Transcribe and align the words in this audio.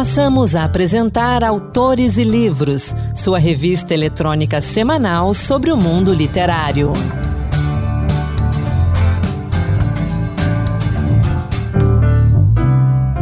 Passamos 0.00 0.54
a 0.54 0.64
apresentar 0.64 1.44
Autores 1.44 2.16
e 2.16 2.24
Livros, 2.24 2.96
sua 3.14 3.38
revista 3.38 3.92
eletrônica 3.92 4.58
semanal 4.62 5.34
sobre 5.34 5.70
o 5.70 5.76
mundo 5.76 6.14
literário. 6.14 6.90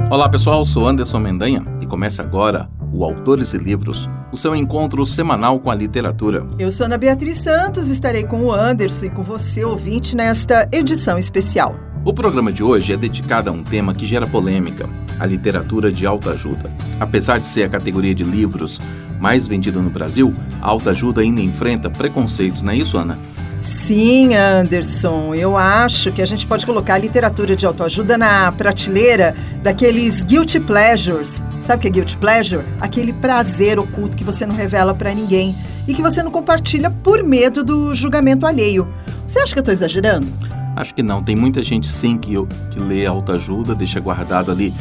Olá 0.08 0.28
pessoal, 0.28 0.64
sou 0.64 0.86
Anderson 0.86 1.18
Mendanha 1.18 1.66
e 1.80 1.86
começa 1.86 2.22
agora 2.22 2.70
o 2.92 3.02
Autores 3.02 3.54
e 3.54 3.58
Livros, 3.58 4.08
o 4.30 4.36
seu 4.36 4.54
encontro 4.54 5.04
semanal 5.04 5.58
com 5.58 5.72
a 5.72 5.74
literatura. 5.74 6.46
Eu 6.60 6.70
sou 6.70 6.86
Ana 6.86 6.96
Beatriz 6.96 7.38
Santos, 7.38 7.90
estarei 7.90 8.22
com 8.22 8.44
o 8.44 8.52
Anderson 8.52 9.06
e 9.06 9.10
com 9.10 9.24
você, 9.24 9.64
ouvinte, 9.64 10.14
nesta 10.14 10.68
edição 10.72 11.18
especial. 11.18 11.87
O 12.04 12.12
programa 12.12 12.52
de 12.52 12.62
hoje 12.62 12.92
é 12.92 12.96
dedicado 12.96 13.50
a 13.50 13.52
um 13.52 13.62
tema 13.62 13.94
que 13.94 14.06
gera 14.06 14.26
polêmica: 14.26 14.88
a 15.18 15.26
literatura 15.26 15.90
de 15.90 16.06
autoajuda. 16.06 16.70
Apesar 16.98 17.38
de 17.38 17.46
ser 17.46 17.64
a 17.64 17.68
categoria 17.68 18.14
de 18.14 18.24
livros 18.24 18.80
mais 19.20 19.48
vendida 19.48 19.80
no 19.80 19.90
Brasil, 19.90 20.32
a 20.62 20.68
autoajuda 20.68 21.20
ainda 21.20 21.40
enfrenta 21.40 21.90
preconceitos, 21.90 22.62
não 22.62 22.72
é 22.72 22.76
isso, 22.76 22.96
Ana? 22.96 23.18
Sim, 23.58 24.36
Anderson. 24.36 25.34
Eu 25.34 25.56
acho 25.56 26.12
que 26.12 26.22
a 26.22 26.26
gente 26.26 26.46
pode 26.46 26.64
colocar 26.64 26.94
a 26.94 26.98
literatura 26.98 27.56
de 27.56 27.66
autoajuda 27.66 28.16
na 28.16 28.52
prateleira 28.52 29.34
daqueles 29.64 30.22
guilty 30.22 30.60
pleasures. 30.60 31.42
Sabe 31.60 31.78
o 31.78 31.80
que 31.80 31.88
é 31.88 31.90
guilty 31.90 32.16
pleasure? 32.18 32.64
Aquele 32.80 33.12
prazer 33.12 33.80
oculto 33.80 34.16
que 34.16 34.22
você 34.22 34.46
não 34.46 34.54
revela 34.54 34.94
para 34.94 35.12
ninguém 35.12 35.56
e 35.88 35.94
que 35.94 36.02
você 36.02 36.22
não 36.22 36.30
compartilha 36.30 36.88
por 36.88 37.24
medo 37.24 37.64
do 37.64 37.92
julgamento 37.96 38.46
alheio. 38.46 38.86
Você 39.26 39.40
acha 39.40 39.52
que 39.52 39.58
eu 39.58 39.62
estou 39.62 39.74
exagerando? 39.74 40.28
Acho 40.78 40.94
que 40.94 41.02
não. 41.02 41.24
Tem 41.24 41.34
muita 41.34 41.60
gente 41.60 41.88
sim 41.88 42.16
que, 42.16 42.34
que 42.70 42.78
lê 42.78 43.04
autoajuda, 43.04 43.74
deixa 43.74 43.98
guardado 43.98 44.52
ali, 44.52 44.72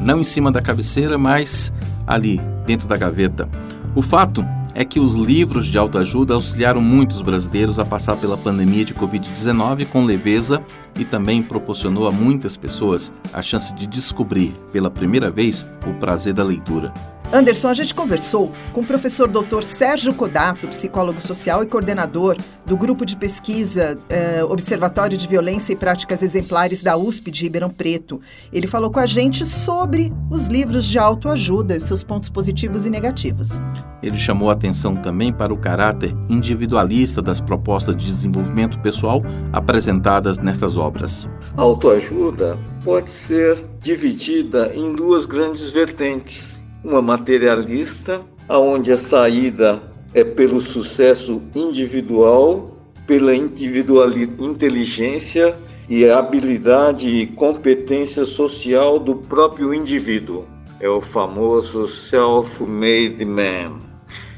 não 0.00 0.20
em 0.20 0.24
cima 0.24 0.50
da 0.50 0.62
cabeceira, 0.62 1.18
mas 1.18 1.70
ali, 2.06 2.40
dentro 2.64 2.88
da 2.88 2.96
gaveta. 2.96 3.46
O 3.94 4.00
fato 4.00 4.42
é 4.74 4.82
que 4.82 4.98
os 4.98 5.14
livros 5.14 5.66
de 5.66 5.76
autoajuda 5.76 6.32
auxiliaram 6.32 6.80
muitos 6.80 7.20
brasileiros 7.20 7.78
a 7.78 7.84
passar 7.84 8.16
pela 8.16 8.38
pandemia 8.38 8.82
de 8.82 8.94
Covid-19 8.94 9.84
com 9.88 10.06
leveza 10.06 10.62
e 10.98 11.04
também 11.04 11.42
proporcionou 11.42 12.08
a 12.08 12.10
muitas 12.10 12.56
pessoas 12.56 13.12
a 13.30 13.42
chance 13.42 13.74
de 13.74 13.86
descobrir 13.86 14.54
pela 14.72 14.90
primeira 14.90 15.30
vez 15.30 15.68
o 15.86 15.92
prazer 15.92 16.32
da 16.32 16.42
leitura. 16.42 16.94
Anderson, 17.32 17.68
a 17.68 17.74
gente 17.74 17.94
conversou 17.94 18.52
com 18.74 18.82
o 18.82 18.86
professor 18.86 19.26
Dr. 19.26 19.62
Sérgio 19.62 20.12
Codato, 20.12 20.68
psicólogo 20.68 21.18
social 21.18 21.62
e 21.62 21.66
coordenador 21.66 22.36
do 22.66 22.76
grupo 22.76 23.06
de 23.06 23.16
pesquisa 23.16 23.98
eh, 24.10 24.44
Observatório 24.44 25.16
de 25.16 25.26
Violência 25.26 25.72
e 25.72 25.76
Práticas 25.76 26.22
Exemplares 26.22 26.82
da 26.82 26.94
USP 26.94 27.30
de 27.30 27.44
Ribeirão 27.44 27.70
Preto. 27.70 28.20
Ele 28.52 28.66
falou 28.66 28.90
com 28.90 29.00
a 29.00 29.06
gente 29.06 29.46
sobre 29.46 30.12
os 30.30 30.48
livros 30.48 30.84
de 30.84 30.98
autoajuda, 30.98 31.80
seus 31.80 32.04
pontos 32.04 32.28
positivos 32.28 32.84
e 32.84 32.90
negativos. 32.90 33.60
Ele 34.02 34.18
chamou 34.18 34.50
a 34.50 34.52
atenção 34.52 34.94
também 34.94 35.32
para 35.32 35.54
o 35.54 35.56
caráter 35.56 36.14
individualista 36.28 37.22
das 37.22 37.40
propostas 37.40 37.96
de 37.96 38.04
desenvolvimento 38.04 38.78
pessoal 38.80 39.22
apresentadas 39.54 40.36
nestas 40.36 40.76
obras. 40.76 41.26
A 41.56 41.62
autoajuda 41.62 42.58
pode 42.84 43.10
ser 43.10 43.56
dividida 43.80 44.70
em 44.74 44.94
duas 44.94 45.24
grandes 45.24 45.70
vertentes 45.72 46.61
uma 46.84 47.00
materialista, 47.00 48.22
aonde 48.48 48.92
a 48.92 48.98
saída 48.98 49.80
é 50.12 50.24
pelo 50.24 50.60
sucesso 50.60 51.42
individual, 51.54 52.76
pela 53.06 53.34
inteligência 53.34 55.56
e 55.88 56.08
habilidade 56.08 57.08
e 57.08 57.26
competência 57.26 58.24
social 58.24 58.98
do 58.98 59.16
próprio 59.16 59.72
indivíduo. 59.72 60.44
É 60.80 60.88
o 60.88 61.00
famoso 61.00 61.86
self-made 61.86 63.24
man. 63.24 63.80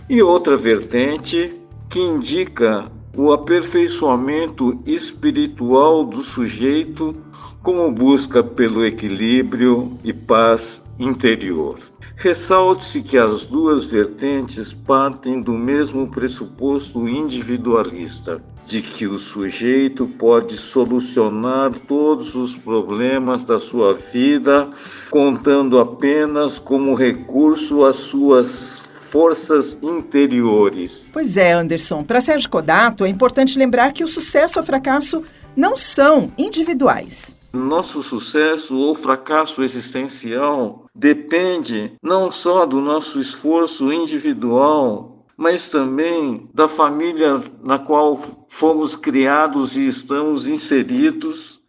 E 0.08 0.22
outra 0.22 0.56
vertente 0.56 1.56
que 1.88 1.98
indica 1.98 2.90
o 3.16 3.33
aperfeiçoamento 3.33 4.80
espiritual 4.84 6.04
do 6.04 6.18
sujeito 6.18 7.16
como 7.62 7.90
busca 7.90 8.42
pelo 8.42 8.84
equilíbrio 8.84 9.96
e 10.04 10.12
paz 10.12 10.83
interior. 10.98 11.78
Ressalte-se 12.16 13.02
que 13.02 13.18
as 13.18 13.44
duas 13.44 13.86
vertentes 13.86 14.72
partem 14.72 15.40
do 15.40 15.52
mesmo 15.52 16.08
pressuposto 16.08 17.08
individualista, 17.08 18.42
de 18.64 18.80
que 18.80 19.06
o 19.06 19.18
sujeito 19.18 20.06
pode 20.06 20.56
solucionar 20.56 21.72
todos 21.72 22.34
os 22.34 22.56
problemas 22.56 23.44
da 23.44 23.58
sua 23.58 23.92
vida 23.94 24.70
contando 25.10 25.78
apenas 25.78 26.58
como 26.58 26.94
recurso 26.94 27.84
às 27.84 27.96
suas 27.96 29.08
forças 29.10 29.78
interiores. 29.83 31.08
Pois 31.12 31.36
é, 31.36 31.52
Anderson. 31.52 32.02
Para 32.02 32.20
Sérgio 32.20 32.50
Codato, 32.50 33.04
é 33.04 33.08
importante 33.08 33.58
lembrar 33.58 33.92
que 33.92 34.02
o 34.02 34.08
sucesso 34.08 34.58
ou 34.58 34.64
fracasso 34.64 35.22
não 35.56 35.77
são 35.77 36.33
individuais. 36.38 37.36
Nosso 37.52 38.02
sucesso 38.02 38.77
ou 38.77 38.94
fracasso 38.94 39.62
existencial 39.62 40.83
depende 40.94 41.92
não 42.02 42.30
só 42.30 42.64
do 42.64 42.80
nosso 42.80 43.20
esforço 43.20 43.92
individual, 43.92 45.27
mas 45.36 45.68
também 45.68 46.48
da 46.55 46.68
família 46.68 47.42
na 47.62 47.78
qual 47.78 48.20
fomos 48.48 48.94
criados 48.94 49.77
e 49.77 49.86
estamos 49.86 50.46
inseridos, 50.46 51.60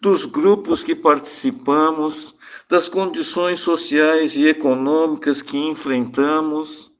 dos 0.00 0.24
grupos 0.26 0.82
que 0.82 0.94
participamos, 0.94 2.36
das 2.68 2.88
condições 2.88 3.60
sociais 3.60 4.36
e 4.36 4.46
econômicas 4.46 5.40
que 5.40 5.56
enfrentamos, 5.56 6.92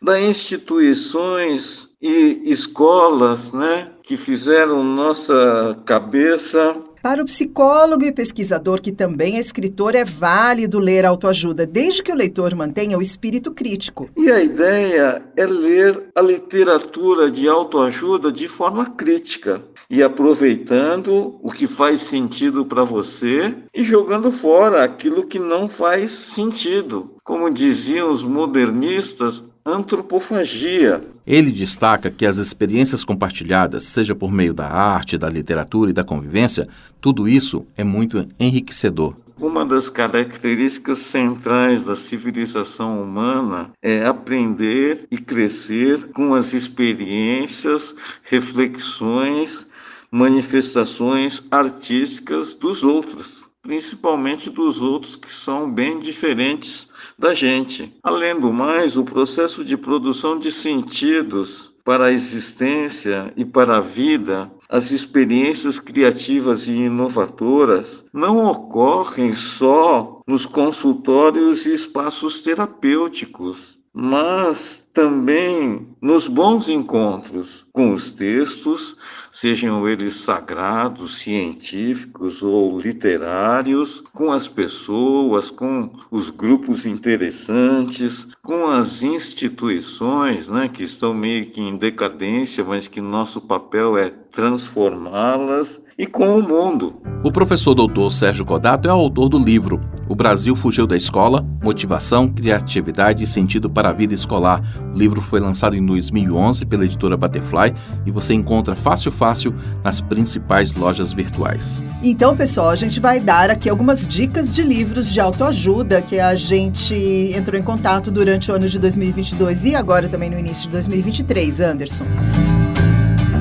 das 0.00 0.20
instituições 0.20 1.90
e 2.00 2.40
escolas 2.46 3.52
né, 3.52 3.92
que 4.02 4.16
fizeram 4.16 4.82
nossa 4.82 5.78
cabeça 5.84 6.74
para 7.02 7.22
o 7.22 7.26
psicólogo 7.26 8.04
e 8.04 8.12
pesquisador 8.12 8.80
que 8.80 8.92
também 8.92 9.36
é 9.36 9.40
escritor, 9.40 9.94
é 9.94 10.04
válido 10.04 10.78
ler 10.78 11.04
autoajuda, 11.04 11.66
desde 11.66 12.02
que 12.02 12.12
o 12.12 12.16
leitor 12.16 12.54
mantenha 12.54 12.98
o 12.98 13.02
espírito 13.02 13.52
crítico. 13.52 14.08
E 14.16 14.30
a 14.30 14.42
ideia 14.42 15.22
é 15.36 15.46
ler 15.46 16.10
a 16.14 16.20
literatura 16.20 17.30
de 17.30 17.48
autoajuda 17.48 18.30
de 18.30 18.48
forma 18.48 18.86
crítica 18.86 19.62
e 19.90 20.02
aproveitando 20.02 21.38
o 21.42 21.50
que 21.50 21.66
faz 21.66 22.02
sentido 22.02 22.64
para 22.64 22.84
você 22.84 23.54
e 23.74 23.82
jogando 23.82 24.30
fora 24.30 24.84
aquilo 24.84 25.26
que 25.26 25.38
não 25.38 25.68
faz 25.68 26.12
sentido. 26.12 27.16
Como 27.24 27.50
diziam 27.50 28.12
os 28.12 28.22
modernistas, 28.22 29.42
antropofagia. 29.72 31.02
Ele 31.26 31.52
destaca 31.52 32.10
que 32.10 32.26
as 32.26 32.36
experiências 32.36 33.04
compartilhadas, 33.04 33.84
seja 33.84 34.14
por 34.14 34.32
meio 34.32 34.52
da 34.52 34.66
arte, 34.68 35.16
da 35.16 35.28
literatura 35.28 35.90
e 35.90 35.94
da 35.94 36.04
convivência, 36.04 36.68
tudo 37.00 37.28
isso 37.28 37.64
é 37.76 37.84
muito 37.84 38.26
enriquecedor. 38.38 39.14
Uma 39.38 39.64
das 39.64 39.88
características 39.88 40.98
centrais 40.98 41.84
da 41.84 41.96
civilização 41.96 43.02
humana 43.02 43.70
é 43.80 44.04
aprender 44.04 45.06
e 45.10 45.16
crescer 45.16 46.08
com 46.12 46.34
as 46.34 46.52
experiências, 46.52 47.94
reflexões, 48.22 49.66
manifestações 50.10 51.42
artísticas 51.50 52.52
dos 52.52 52.82
outros, 52.82 53.39
principalmente 53.62 54.50
dos 54.50 54.80
outros 54.80 55.16
que 55.16 55.32
são 55.32 55.70
bem 55.70 55.98
diferentes 55.98 56.88
da 57.18 57.34
gente. 57.34 57.94
Além 58.02 58.38
do 58.38 58.52
mais, 58.52 58.96
o 58.96 59.04
processo 59.04 59.64
de 59.64 59.76
produção 59.76 60.38
de 60.38 60.50
sentidos 60.50 61.74
para 61.84 62.06
a 62.06 62.12
existência 62.12 63.32
e 63.36 63.44
para 63.44 63.78
a 63.78 63.80
vida, 63.80 64.50
as 64.68 64.90
experiências 64.90 65.80
criativas 65.80 66.68
e 66.68 66.72
inovadoras 66.72 68.04
não 68.12 68.46
ocorrem 68.46 69.34
só 69.34 70.20
nos 70.26 70.46
consultórios 70.46 71.66
e 71.66 71.72
espaços 71.72 72.40
terapêuticos, 72.40 73.80
mas 73.92 74.88
também 74.94 75.88
nos 76.00 76.28
bons 76.28 76.68
encontros 76.68 77.66
com 77.72 77.92
os 77.92 78.10
textos, 78.10 78.96
sejam 79.30 79.88
eles 79.88 80.14
sagrados, 80.14 81.18
científicos 81.18 82.42
ou 82.42 82.78
literários, 82.80 84.02
com 84.12 84.32
as 84.32 84.48
pessoas, 84.48 85.50
com 85.50 85.90
os 86.10 86.30
grupos 86.30 86.86
interessantes, 86.86 88.28
com 88.42 88.66
as 88.66 89.02
instituições, 89.02 90.48
né, 90.48 90.68
que 90.68 90.82
estão 90.82 91.14
meio 91.14 91.46
que 91.46 91.60
em 91.60 91.76
decadência, 91.76 92.64
mas 92.64 92.88
que 92.88 93.00
nosso 93.00 93.40
papel 93.40 93.96
é 93.96 94.10
transformá-las 94.10 95.82
e 95.98 96.06
com 96.06 96.38
o 96.38 96.42
mundo. 96.42 96.94
O 97.22 97.30
professor 97.30 97.74
doutor 97.74 98.10
Sérgio 98.10 98.44
Codato 98.44 98.88
é 98.88 98.90
autor 98.90 99.28
do 99.28 99.38
livro 99.38 99.78
O 100.08 100.14
Brasil 100.14 100.56
Fugiu 100.56 100.86
da 100.86 100.96
Escola: 100.96 101.46
Motivação, 101.62 102.28
Criatividade 102.28 103.24
e 103.24 103.26
Sentido 103.26 103.68
para 103.68 103.90
a 103.90 103.92
Vida 103.92 104.14
Escolar. 104.14 104.62
O 104.94 104.98
livro 104.98 105.20
foi 105.20 105.40
lançado 105.40 105.76
em 105.76 105.84
2011 105.84 106.64
pela 106.64 106.84
editora 106.84 107.16
Butterfly 107.16 107.69
e 108.06 108.10
você 108.10 108.34
encontra 108.34 108.74
fácil 108.74 109.10
fácil 109.10 109.54
nas 109.82 110.00
principais 110.00 110.72
lojas 110.74 111.12
virtuais. 111.12 111.80
Então, 112.02 112.36
pessoal, 112.36 112.70
a 112.70 112.76
gente 112.76 113.00
vai 113.00 113.20
dar 113.20 113.50
aqui 113.50 113.68
algumas 113.68 114.06
dicas 114.06 114.54
de 114.54 114.62
livros 114.62 115.12
de 115.12 115.20
autoajuda 115.20 116.02
que 116.02 116.18
a 116.18 116.34
gente 116.34 116.94
entrou 117.34 117.58
em 117.58 117.62
contato 117.62 118.10
durante 118.10 118.50
o 118.50 118.54
ano 118.54 118.68
de 118.68 118.78
2022 118.78 119.66
e 119.66 119.74
agora 119.74 120.08
também 120.08 120.30
no 120.30 120.38
início 120.38 120.64
de 120.64 120.70
2023, 120.70 121.60
Anderson. 121.60 122.06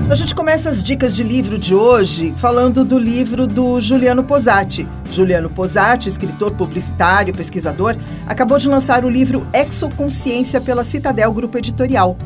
A 0.09 0.15
gente 0.15 0.33
começa 0.33 0.71
as 0.71 0.81
dicas 0.81 1.15
de 1.15 1.21
livro 1.21 1.55
de 1.59 1.75
hoje 1.75 2.33
falando 2.35 2.83
do 2.83 2.97
livro 2.97 3.45
do 3.45 3.79
Juliano 3.79 4.23
Posati. 4.23 4.87
Juliano 5.11 5.51
Posati, 5.51 6.09
escritor, 6.09 6.51
publicitário, 6.53 7.31
pesquisador, 7.31 7.95
acabou 8.25 8.57
de 8.57 8.67
lançar 8.67 9.05
o 9.05 9.09
livro 9.09 9.45
Exoconsciência 9.53 10.59
pela 10.59 10.83
Citadel 10.83 11.31
Grupo 11.31 11.59
Editorial. 11.59 12.17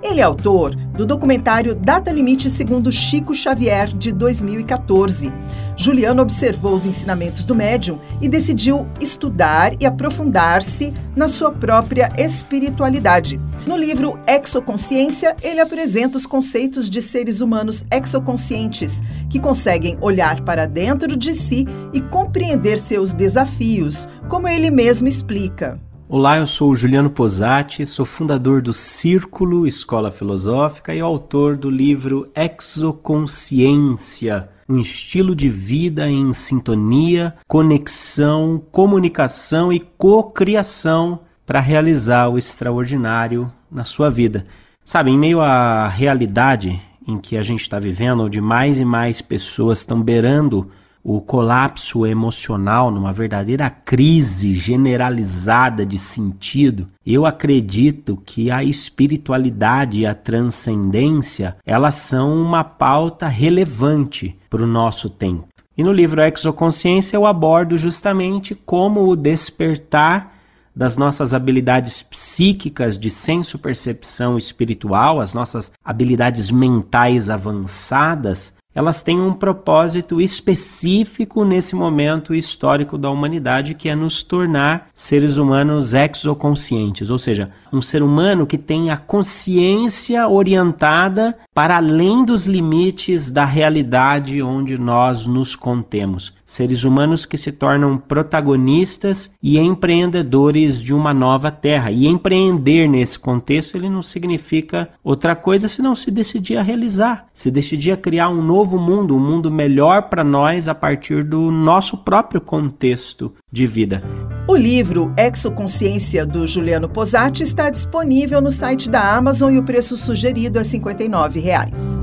Ele 0.00 0.20
é 0.20 0.22
autor 0.22 0.76
do 0.92 1.06
documentário 1.06 1.74
Data 1.74 2.12
Limite 2.12 2.50
segundo 2.50 2.92
Chico 2.92 3.34
Xavier, 3.34 3.88
de 3.88 4.12
2014. 4.12 5.32
Juliano 5.76 6.22
observou 6.22 6.74
os 6.74 6.84
ensinamentos 6.84 7.44
do 7.44 7.54
médium 7.54 7.98
e 8.20 8.28
decidiu 8.28 8.86
estudar 9.00 9.72
e 9.80 9.86
aprofundar-se 9.86 10.92
na 11.16 11.28
sua 11.28 11.50
própria 11.50 12.08
espiritualidade. 12.18 13.40
No 13.66 13.76
livro 13.76 14.18
Exoconsciência, 14.26 15.34
ele 15.42 15.60
apresenta 15.60 16.18
os 16.18 16.26
conceitos 16.26 16.90
de 16.90 17.00
seres 17.00 17.40
humanos 17.40 17.84
exoconscientes, 17.90 19.00
que 19.30 19.40
conseguem 19.40 19.96
olhar 20.00 20.42
para 20.42 20.66
dentro 20.66 21.16
de 21.16 21.34
si 21.34 21.66
e 21.92 22.00
compreender 22.00 22.78
seus 22.78 23.14
desafios, 23.14 24.08
como 24.28 24.48
ele 24.48 24.70
mesmo 24.70 25.08
explica. 25.08 25.80
Olá, 26.14 26.36
eu 26.36 26.46
sou 26.46 26.70
o 26.70 26.74
Juliano 26.74 27.08
Posati, 27.08 27.86
sou 27.86 28.04
fundador 28.04 28.60
do 28.60 28.74
Círculo 28.74 29.66
Escola 29.66 30.10
Filosófica 30.10 30.94
e 30.94 31.00
autor 31.00 31.56
do 31.56 31.70
livro 31.70 32.30
Exoconsciência, 32.36 34.50
um 34.68 34.78
estilo 34.78 35.34
de 35.34 35.48
vida 35.48 36.10
em 36.10 36.34
sintonia, 36.34 37.34
conexão, 37.48 38.62
comunicação 38.70 39.72
e 39.72 39.80
cocriação 39.80 41.20
para 41.46 41.60
realizar 41.60 42.28
o 42.28 42.36
extraordinário 42.36 43.50
na 43.70 43.84
sua 43.84 44.10
vida. 44.10 44.44
Sabe, 44.84 45.12
em 45.12 45.16
meio 45.16 45.40
à 45.40 45.88
realidade 45.88 46.78
em 47.08 47.16
que 47.16 47.38
a 47.38 47.42
gente 47.42 47.62
está 47.62 47.78
vivendo, 47.78 48.24
onde 48.24 48.38
mais 48.38 48.78
e 48.78 48.84
mais 48.84 49.22
pessoas 49.22 49.78
estão 49.78 50.02
beirando 50.02 50.68
o 51.04 51.20
colapso 51.20 52.06
emocional, 52.06 52.90
numa 52.90 53.12
verdadeira 53.12 53.68
crise 53.68 54.54
generalizada 54.54 55.84
de 55.84 55.98
sentido, 55.98 56.86
eu 57.04 57.26
acredito 57.26 58.22
que 58.24 58.50
a 58.50 58.62
espiritualidade 58.62 60.00
e 60.00 60.06
a 60.06 60.14
transcendência, 60.14 61.56
elas 61.66 61.96
são 61.96 62.32
uma 62.32 62.62
pauta 62.62 63.26
relevante 63.26 64.38
para 64.48 64.62
o 64.62 64.66
nosso 64.66 65.10
tempo. 65.10 65.48
E 65.76 65.82
no 65.82 65.92
livro 65.92 66.20
Exoconsciência 66.20 67.16
eu 67.16 67.26
abordo 67.26 67.76
justamente 67.76 68.54
como 68.54 69.08
o 69.08 69.16
despertar 69.16 70.32
das 70.74 70.96
nossas 70.96 71.34
habilidades 71.34 72.02
psíquicas 72.02 72.98
de 72.98 73.10
senso-percepção 73.10 74.38
espiritual, 74.38 75.20
as 75.20 75.34
nossas 75.34 75.72
habilidades 75.84 76.50
mentais 76.50 77.28
avançadas, 77.28 78.54
elas 78.74 79.02
têm 79.02 79.20
um 79.20 79.32
propósito 79.32 80.20
específico 80.20 81.44
nesse 81.44 81.74
momento 81.74 82.34
histórico 82.34 82.96
da 82.96 83.10
humanidade, 83.10 83.74
que 83.74 83.88
é 83.88 83.94
nos 83.94 84.22
tornar 84.22 84.88
seres 84.94 85.36
humanos 85.36 85.94
exoconscientes, 85.94 87.10
ou 87.10 87.18
seja, 87.18 87.50
um 87.72 87.82
ser 87.82 88.02
humano 88.02 88.46
que 88.46 88.58
tem 88.58 88.90
a 88.90 88.96
consciência 88.96 90.26
orientada 90.28 91.36
para 91.54 91.76
além 91.76 92.24
dos 92.24 92.46
limites 92.46 93.30
da 93.30 93.44
realidade 93.44 94.42
onde 94.42 94.78
nós 94.78 95.26
nos 95.26 95.54
contemos 95.54 96.32
seres 96.52 96.84
humanos 96.84 97.24
que 97.24 97.36
se 97.36 97.50
tornam 97.50 97.96
protagonistas 97.96 99.30
e 99.42 99.58
empreendedores 99.58 100.82
de 100.82 100.92
uma 100.92 101.14
nova 101.14 101.50
terra. 101.50 101.90
E 101.90 102.06
empreender 102.06 102.86
nesse 102.88 103.18
contexto 103.18 103.76
ele 103.76 103.88
não 103.88 104.02
significa 104.02 104.90
outra 105.02 105.34
coisa 105.34 105.66
senão 105.66 105.94
se 105.94 106.10
decidir 106.10 106.58
a 106.58 106.62
realizar, 106.62 107.26
se 107.32 107.50
decidir 107.50 107.92
a 107.92 107.96
criar 107.96 108.28
um 108.28 108.42
novo 108.42 108.78
mundo, 108.78 109.16
um 109.16 109.20
mundo 109.20 109.50
melhor 109.50 110.02
para 110.02 110.22
nós 110.22 110.68
a 110.68 110.74
partir 110.74 111.24
do 111.24 111.50
nosso 111.50 111.96
próprio 111.96 112.40
contexto 112.40 113.32
de 113.52 113.66
vida. 113.66 114.02
O 114.48 114.56
livro 114.56 115.12
Exoconsciência 115.16 116.24
do 116.24 116.46
Juliano 116.46 116.88
Posati 116.88 117.42
está 117.42 117.68
disponível 117.70 118.40
no 118.40 118.50
site 118.50 118.88
da 118.88 119.14
Amazon 119.14 119.52
e 119.52 119.58
o 119.58 119.62
preço 119.62 119.96
sugerido 119.96 120.58
é 120.58 120.64
59 120.64 121.38
reais. 121.38 122.00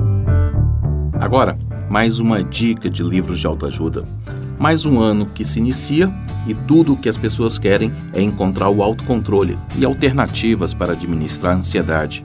Agora, 1.14 1.58
mais 1.90 2.20
uma 2.20 2.42
dica 2.42 2.88
de 2.88 3.02
livros 3.02 3.40
de 3.40 3.46
autoajuda. 3.46 4.06
Mais 4.58 4.86
um 4.86 5.00
ano 5.00 5.26
que 5.26 5.44
se 5.44 5.58
inicia 5.58 6.10
e 6.46 6.54
tudo 6.54 6.94
o 6.94 6.96
que 6.96 7.08
as 7.08 7.16
pessoas 7.16 7.58
querem 7.58 7.92
é 8.14 8.22
encontrar 8.22 8.70
o 8.70 8.82
autocontrole 8.82 9.58
e 9.76 9.84
alternativas 9.84 10.72
para 10.72 10.92
administrar 10.92 11.54
a 11.54 11.58
ansiedade. 11.58 12.24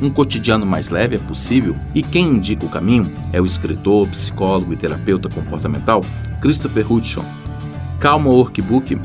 Um 0.00 0.10
cotidiano 0.10 0.64
mais 0.64 0.90
leve 0.90 1.16
é 1.16 1.18
possível 1.18 1.74
e 1.94 2.02
quem 2.02 2.28
indica 2.28 2.64
o 2.64 2.68
caminho 2.68 3.10
é 3.32 3.40
o 3.40 3.46
escritor, 3.46 4.06
psicólogo 4.08 4.72
e 4.72 4.76
terapeuta 4.76 5.28
comportamental 5.28 6.02
Christopher 6.40 6.92
Hudson. 6.92 7.24
Calma 7.98 8.30
Workbook, 8.30 8.96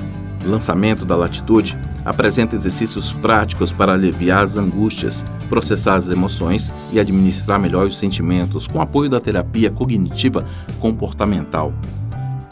lançamento 0.46 1.04
da 1.04 1.16
Latitude, 1.16 1.76
apresenta 2.06 2.56
exercícios 2.56 3.12
práticos 3.12 3.74
para 3.74 3.94
aliviar 3.94 4.44
as 4.44 4.56
angústias, 4.56 5.26
processar 5.50 5.96
as 5.96 6.10
emoções 6.10 6.76
e 6.92 7.00
administrar 7.00 7.60
melhor 7.60 7.88
os 7.88 7.98
sentimentos 7.98 8.68
com 8.68 8.80
apoio 8.80 9.10
da 9.10 9.20
terapia 9.20 9.72
cognitiva 9.72 10.46
comportamental. 10.80 11.74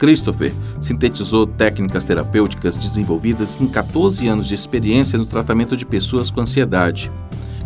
Christopher 0.00 0.52
sintetizou 0.80 1.46
técnicas 1.46 2.02
terapêuticas 2.02 2.76
desenvolvidas 2.76 3.56
em 3.60 3.68
14 3.68 4.26
anos 4.26 4.48
de 4.48 4.54
experiência 4.56 5.16
no 5.16 5.24
tratamento 5.24 5.76
de 5.76 5.86
pessoas 5.86 6.28
com 6.28 6.40
ansiedade. 6.40 7.08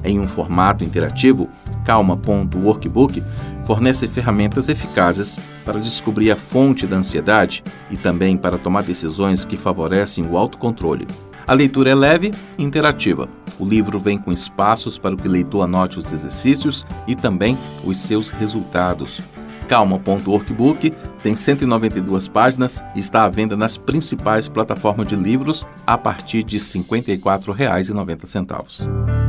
Em 0.07 0.19
um 0.21 0.27
formato 0.27 0.85
interativo, 0.85 1.51
Calma.workbook 1.85 3.23
fornece 3.65 4.07
ferramentas 4.07 4.69
eficazes 4.69 5.37
para 5.65 5.81
descobrir 5.81 6.31
a 6.31 6.37
fonte 6.37 6.87
da 6.87 6.97
ansiedade 6.97 7.65
e 7.91 7.97
também 7.97 8.37
para 8.37 8.57
tomar 8.57 8.85
decisões 8.85 9.45
que 9.45 9.57
favorecem 9.57 10.25
o 10.25 10.39
autocontrole. 10.39 11.09
A 11.45 11.53
leitura 11.53 11.91
é 11.91 11.95
leve 11.95 12.31
e 12.57 12.63
interativa. 12.63 13.29
O 13.59 13.65
livro 13.65 13.99
vem 13.99 14.17
com 14.17 14.31
espaços 14.31 14.97
para 14.97 15.17
que 15.17 15.27
o 15.27 15.31
leitor 15.31 15.63
anote 15.63 15.99
os 15.99 16.13
exercícios 16.13 16.87
e 17.09 17.17
também 17.17 17.59
os 17.85 17.99
seus 17.99 18.31
resultados. 18.31 19.21
Calma.workbook 19.69 20.93
tem 21.23 21.35
192 21.35 22.29
páginas 22.29 22.85
e 22.95 23.01
está 23.01 23.25
à 23.25 23.29
venda 23.29 23.57
nas 23.57 23.77
principais 23.77 24.49
plataformas 24.49 25.09
de 25.09 25.17
livros 25.17 25.67
a 25.85 25.99
partir 25.99 26.45
de 26.45 26.59
R$ 26.59 26.63
54,90. 26.63 29.26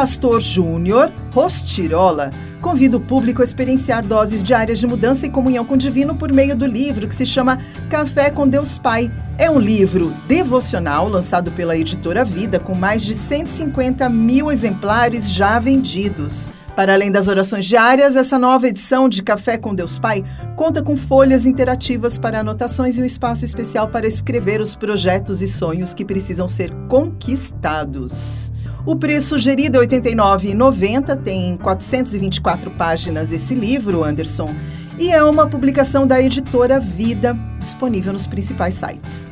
Pastor 0.00 0.40
Júnior 0.40 1.12
Rostirola 1.30 2.30
convida 2.62 2.96
o 2.96 3.00
público 3.00 3.42
a 3.42 3.44
experienciar 3.44 4.02
doses 4.02 4.42
diárias 4.42 4.78
de 4.78 4.86
mudança 4.86 5.26
e 5.26 5.28
comunhão 5.28 5.62
com 5.62 5.74
o 5.74 5.76
divino 5.76 6.14
por 6.14 6.32
meio 6.32 6.56
do 6.56 6.64
livro 6.64 7.06
que 7.06 7.14
se 7.14 7.26
chama 7.26 7.58
Café 7.90 8.30
com 8.30 8.48
Deus 8.48 8.78
Pai. 8.78 9.12
É 9.36 9.50
um 9.50 9.58
livro 9.58 10.16
devocional 10.26 11.06
lançado 11.06 11.50
pela 11.50 11.76
editora 11.76 12.24
Vida 12.24 12.58
com 12.58 12.74
mais 12.74 13.02
de 13.02 13.12
150 13.12 14.08
mil 14.08 14.50
exemplares 14.50 15.30
já 15.30 15.58
vendidos. 15.58 16.50
Para 16.74 16.94
além 16.94 17.12
das 17.12 17.28
orações 17.28 17.66
diárias, 17.66 18.16
essa 18.16 18.38
nova 18.38 18.68
edição 18.68 19.06
de 19.06 19.22
Café 19.22 19.58
com 19.58 19.74
Deus 19.74 19.98
Pai 19.98 20.24
conta 20.56 20.82
com 20.82 20.96
folhas 20.96 21.44
interativas 21.44 22.16
para 22.16 22.40
anotações 22.40 22.96
e 22.96 23.02
um 23.02 23.04
espaço 23.04 23.44
especial 23.44 23.86
para 23.88 24.06
escrever 24.06 24.62
os 24.62 24.74
projetos 24.74 25.42
e 25.42 25.48
sonhos 25.48 25.92
que 25.92 26.06
precisam 26.06 26.48
ser 26.48 26.72
conquistados. 26.88 28.50
O 28.86 28.96
preço 28.96 29.30
sugerido 29.30 29.76
é 29.76 29.80
R$ 29.82 29.86
89,90, 29.86 31.16
tem 31.22 31.56
424 31.58 32.70
páginas 32.70 33.30
esse 33.30 33.54
livro, 33.54 34.02
Anderson, 34.02 34.54
e 34.98 35.10
é 35.10 35.22
uma 35.22 35.46
publicação 35.46 36.06
da 36.06 36.20
editora 36.20 36.80
Vida, 36.80 37.36
disponível 37.58 38.12
nos 38.12 38.26
principais 38.26 38.74
sites. 38.74 39.30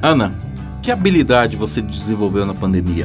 Ana, 0.00 0.32
que 0.80 0.92
habilidade 0.92 1.56
você 1.56 1.82
desenvolveu 1.82 2.46
na 2.46 2.54
pandemia? 2.54 3.04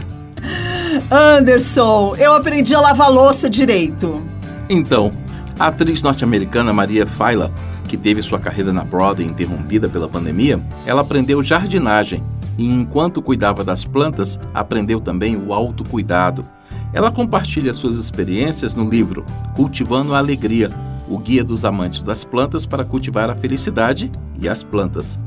Anderson, 1.10 2.16
eu 2.18 2.34
aprendi 2.34 2.76
a 2.76 2.80
lavar 2.80 3.12
louça 3.12 3.50
direito. 3.50 4.22
Então, 4.70 5.12
a 5.58 5.68
atriz 5.68 6.04
norte-americana 6.04 6.72
Maria 6.72 7.08
Faila, 7.08 7.52
que 7.88 7.98
teve 7.98 8.22
sua 8.22 8.38
carreira 8.38 8.72
na 8.72 8.84
Broadway 8.84 9.28
interrompida 9.28 9.90
pela 9.90 10.08
pandemia, 10.08 10.62
ela 10.86 11.02
aprendeu 11.02 11.42
jardinagem 11.42 12.24
e, 12.58 12.66
enquanto 12.66 13.22
cuidava 13.22 13.64
das 13.64 13.86
plantas, 13.86 14.40
aprendeu 14.54 15.00
também 15.00 15.36
o 15.36 15.54
autocuidado. 15.54 16.46
Ela 16.94 17.12
compartilha 17.12 17.74
suas 17.74 17.96
experiências 17.96 18.74
no 18.74 18.90
livro 18.90 19.26
Cultivando 19.56 20.14
a 20.14 20.18
Alegria, 20.18 20.70
o 21.08 21.18
guia 21.18 21.44
dos 21.44 21.64
amantes 21.64 22.02
das 22.02 22.24
plantas 22.24 22.66
para 22.66 22.84
cultivar 22.84 23.30
a 23.30 23.36
felicidade 23.36 24.12
e 24.40 24.48
as 24.48 24.64
plantas. 24.64 25.20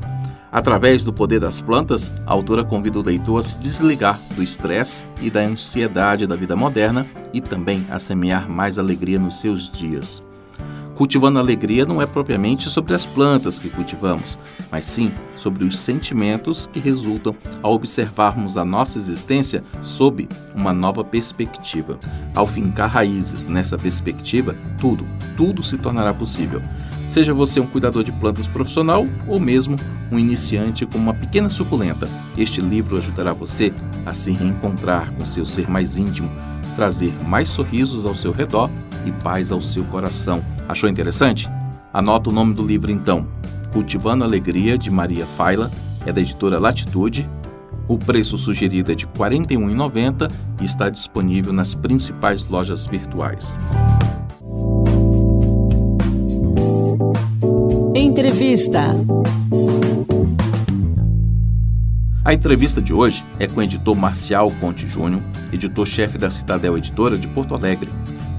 Através 0.51 1.05
do 1.05 1.13
poder 1.13 1.39
das 1.39 1.61
plantas, 1.61 2.11
a 2.25 2.33
autora 2.33 2.63
convida 2.63 2.99
o 2.99 3.03
leitor 3.03 3.39
a 3.39 3.43
se 3.43 3.57
desligar 3.57 4.19
do 4.35 4.43
estresse 4.43 5.07
e 5.21 5.29
da 5.29 5.39
ansiedade 5.39 6.27
da 6.27 6.35
vida 6.35 6.57
moderna 6.57 7.07
e 7.33 7.39
também 7.39 7.85
a 7.89 7.97
semear 7.97 8.49
mais 8.49 8.77
alegria 8.77 9.17
nos 9.17 9.39
seus 9.39 9.71
dias. 9.71 10.21
Cultivando 11.01 11.39
alegria 11.39 11.83
não 11.83 11.99
é 11.99 12.05
propriamente 12.05 12.69
sobre 12.69 12.93
as 12.93 13.07
plantas 13.07 13.57
que 13.57 13.71
cultivamos, 13.71 14.37
mas 14.69 14.85
sim 14.85 15.11
sobre 15.35 15.65
os 15.65 15.79
sentimentos 15.79 16.67
que 16.67 16.79
resultam 16.79 17.35
ao 17.63 17.73
observarmos 17.73 18.55
a 18.55 18.63
nossa 18.63 18.99
existência 18.99 19.63
sob 19.81 20.29
uma 20.53 20.71
nova 20.71 21.03
perspectiva. 21.03 21.97
Ao 22.35 22.45
fincar 22.45 22.87
raízes 22.87 23.45
nessa 23.45 23.79
perspectiva, 23.79 24.55
tudo, 24.79 25.03
tudo 25.35 25.63
se 25.63 25.75
tornará 25.75 26.13
possível. 26.13 26.61
Seja 27.07 27.33
você 27.33 27.59
um 27.59 27.65
cuidador 27.65 28.03
de 28.03 28.11
plantas 28.11 28.45
profissional 28.45 29.07
ou 29.27 29.39
mesmo 29.39 29.77
um 30.11 30.19
iniciante 30.19 30.85
com 30.85 30.99
uma 30.99 31.15
pequena 31.15 31.49
suculenta, 31.49 32.07
este 32.37 32.61
livro 32.61 32.95
ajudará 32.95 33.33
você 33.33 33.73
a 34.05 34.13
se 34.13 34.29
reencontrar 34.29 35.11
com 35.13 35.25
seu 35.25 35.45
ser 35.45 35.67
mais 35.67 35.97
íntimo, 35.97 36.29
trazer 36.75 37.11
mais 37.25 37.49
sorrisos 37.49 38.05
ao 38.05 38.13
seu 38.13 38.31
redor 38.31 38.69
e 39.03 39.11
paz 39.11 39.51
ao 39.51 39.63
seu 39.63 39.83
coração. 39.85 40.43
Achou 40.71 40.89
interessante? 40.89 41.49
Anota 41.91 42.29
o 42.29 42.33
nome 42.33 42.53
do 42.53 42.65
livro 42.65 42.89
então. 42.89 43.27
Cultivando 43.73 44.23
a 44.23 44.27
Alegria, 44.27 44.77
de 44.77 44.89
Maria 44.89 45.25
Faila, 45.25 45.69
é 46.05 46.13
da 46.13 46.21
editora 46.21 46.57
Latitude. 46.57 47.29
O 47.89 47.97
preço 47.97 48.37
sugerido 48.37 48.89
é 48.89 48.95
de 48.95 49.05
R$ 49.05 49.11
41,90 49.13 50.31
e 50.61 50.63
está 50.63 50.89
disponível 50.89 51.51
nas 51.51 51.75
principais 51.75 52.45
lojas 52.45 52.85
virtuais. 52.85 53.57
Entrevista. 57.93 58.95
A 62.23 62.33
entrevista 62.33 62.81
de 62.81 62.93
hoje 62.93 63.25
é 63.37 63.45
com 63.45 63.59
o 63.59 63.63
editor 63.63 63.93
Marcial 63.97 64.49
Conte 64.61 64.87
Júnior, 64.87 65.21
editor-chefe 65.51 66.17
da 66.17 66.29
Citadel 66.29 66.77
Editora 66.77 67.17
de 67.17 67.27
Porto 67.27 67.53
Alegre 67.53 67.89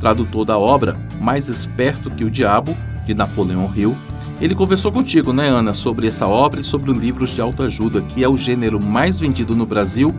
tradutor 0.03 0.45
da 0.45 0.59
obra 0.59 0.97
Mais 1.21 1.47
Esperto 1.47 2.11
que 2.11 2.25
o 2.25 2.31
Diabo, 2.31 2.77
de 3.05 3.15
Napoleão 3.15 3.73
Hill. 3.75 3.97
Ele 4.41 4.53
conversou 4.53 4.91
contigo, 4.91 5.33
né, 5.33 5.47
Ana, 5.47 5.73
sobre 5.73 6.09
essa 6.09 6.27
obra 6.27 6.61
e 6.61 6.65
sobre 6.65 6.91
o 6.91 6.95
livros 6.95 7.31
de 7.31 7.41
autoajuda, 7.41 8.03
que 8.03 8.25
é 8.25 8.29
o 8.29 8.37
gênero 8.37 8.83
mais 8.83 9.21
vendido 9.21 9.55
no 9.55 9.65
Brasil 9.65 10.13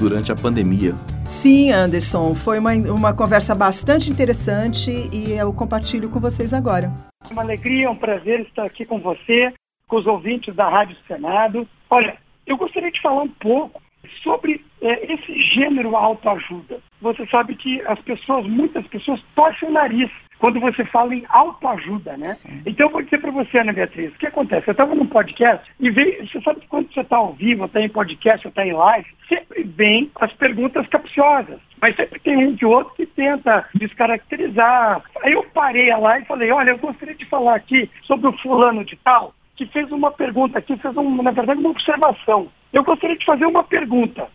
durante 0.00 0.32
a 0.32 0.34
pandemia. 0.34 0.94
Sim, 1.24 1.70
Anderson, 1.70 2.34
foi 2.34 2.58
uma, 2.58 2.72
uma 2.72 3.14
conversa 3.14 3.54
bastante 3.54 4.10
interessante 4.10 4.90
e 5.12 5.32
eu 5.32 5.52
compartilho 5.52 6.10
com 6.10 6.18
vocês 6.18 6.52
agora. 6.52 6.90
Uma 7.30 7.42
alegria, 7.42 7.88
um 7.88 7.94
prazer 7.94 8.40
estar 8.40 8.64
aqui 8.64 8.84
com 8.84 8.98
você, 8.98 9.52
com 9.86 9.96
os 9.96 10.06
ouvintes 10.06 10.52
da 10.56 10.68
Rádio 10.68 10.96
Senado. 11.06 11.68
Olha, 11.88 12.16
eu 12.44 12.56
gostaria 12.56 12.90
de 12.90 13.00
falar 13.00 13.22
um 13.22 13.28
pouco 13.28 13.80
sobre 14.24 14.64
é, 14.80 15.12
esse 15.12 15.40
gênero 15.42 15.96
autoajuda. 15.96 16.80
Você 17.00 17.26
sabe 17.26 17.54
que 17.54 17.80
as 17.82 17.98
pessoas, 18.00 18.46
muitas 18.46 18.86
pessoas, 18.86 19.22
torcem 19.34 19.68
o 19.68 19.72
nariz 19.72 20.10
quando 20.38 20.58
você 20.58 20.84
fala 20.86 21.14
em 21.14 21.24
autoajuda, 21.28 22.16
né? 22.16 22.36
Então 22.64 22.86
eu 22.86 22.92
vou 22.92 23.02
dizer 23.02 23.20
para 23.20 23.30
você, 23.30 23.58
Ana 23.58 23.74
Beatriz, 23.74 24.12
o 24.12 24.18
que 24.18 24.26
acontece? 24.26 24.68
Eu 24.68 24.72
estava 24.72 24.94
num 24.94 25.06
podcast 25.06 25.70
e 25.78 25.90
veio, 25.90 26.26
você 26.26 26.40
sabe 26.40 26.60
que 26.60 26.66
quando 26.66 26.92
você 26.92 27.00
está 27.00 27.18
ao 27.18 27.34
vivo, 27.34 27.66
está 27.66 27.80
em 27.80 27.88
podcast, 27.90 28.48
está 28.48 28.66
em 28.66 28.72
live, 28.72 29.06
sempre 29.28 29.62
vem 29.64 30.10
as 30.18 30.32
perguntas 30.32 30.86
capciosas. 30.88 31.60
Mas 31.80 31.94
sempre 31.94 32.18
tem 32.20 32.36
um 32.36 32.56
que 32.56 32.64
outro 32.64 32.94
que 32.94 33.06
tenta 33.06 33.66
descaracterizar. 33.74 35.02
Aí 35.22 35.32
eu 35.32 35.44
parei 35.52 35.90
a 35.90 35.98
live 35.98 36.24
e 36.24 36.28
falei, 36.28 36.50
olha, 36.50 36.70
eu 36.70 36.78
gostaria 36.78 37.14
de 37.14 37.26
falar 37.26 37.56
aqui 37.56 37.90
sobre 38.04 38.28
o 38.28 38.38
fulano 38.38 38.84
de 38.84 38.96
tal, 38.96 39.34
que 39.56 39.66
fez 39.66 39.92
uma 39.92 40.10
pergunta 40.10 40.58
aqui, 40.58 40.74
fez, 40.78 40.96
um, 40.96 41.22
na 41.22 41.32
verdade, 41.32 41.60
uma 41.60 41.70
observação. 41.70 42.48
Eu 42.72 42.82
gostaria 42.82 43.16
de 43.16 43.26
fazer 43.26 43.44
uma 43.44 43.62
pergunta. 43.62 44.26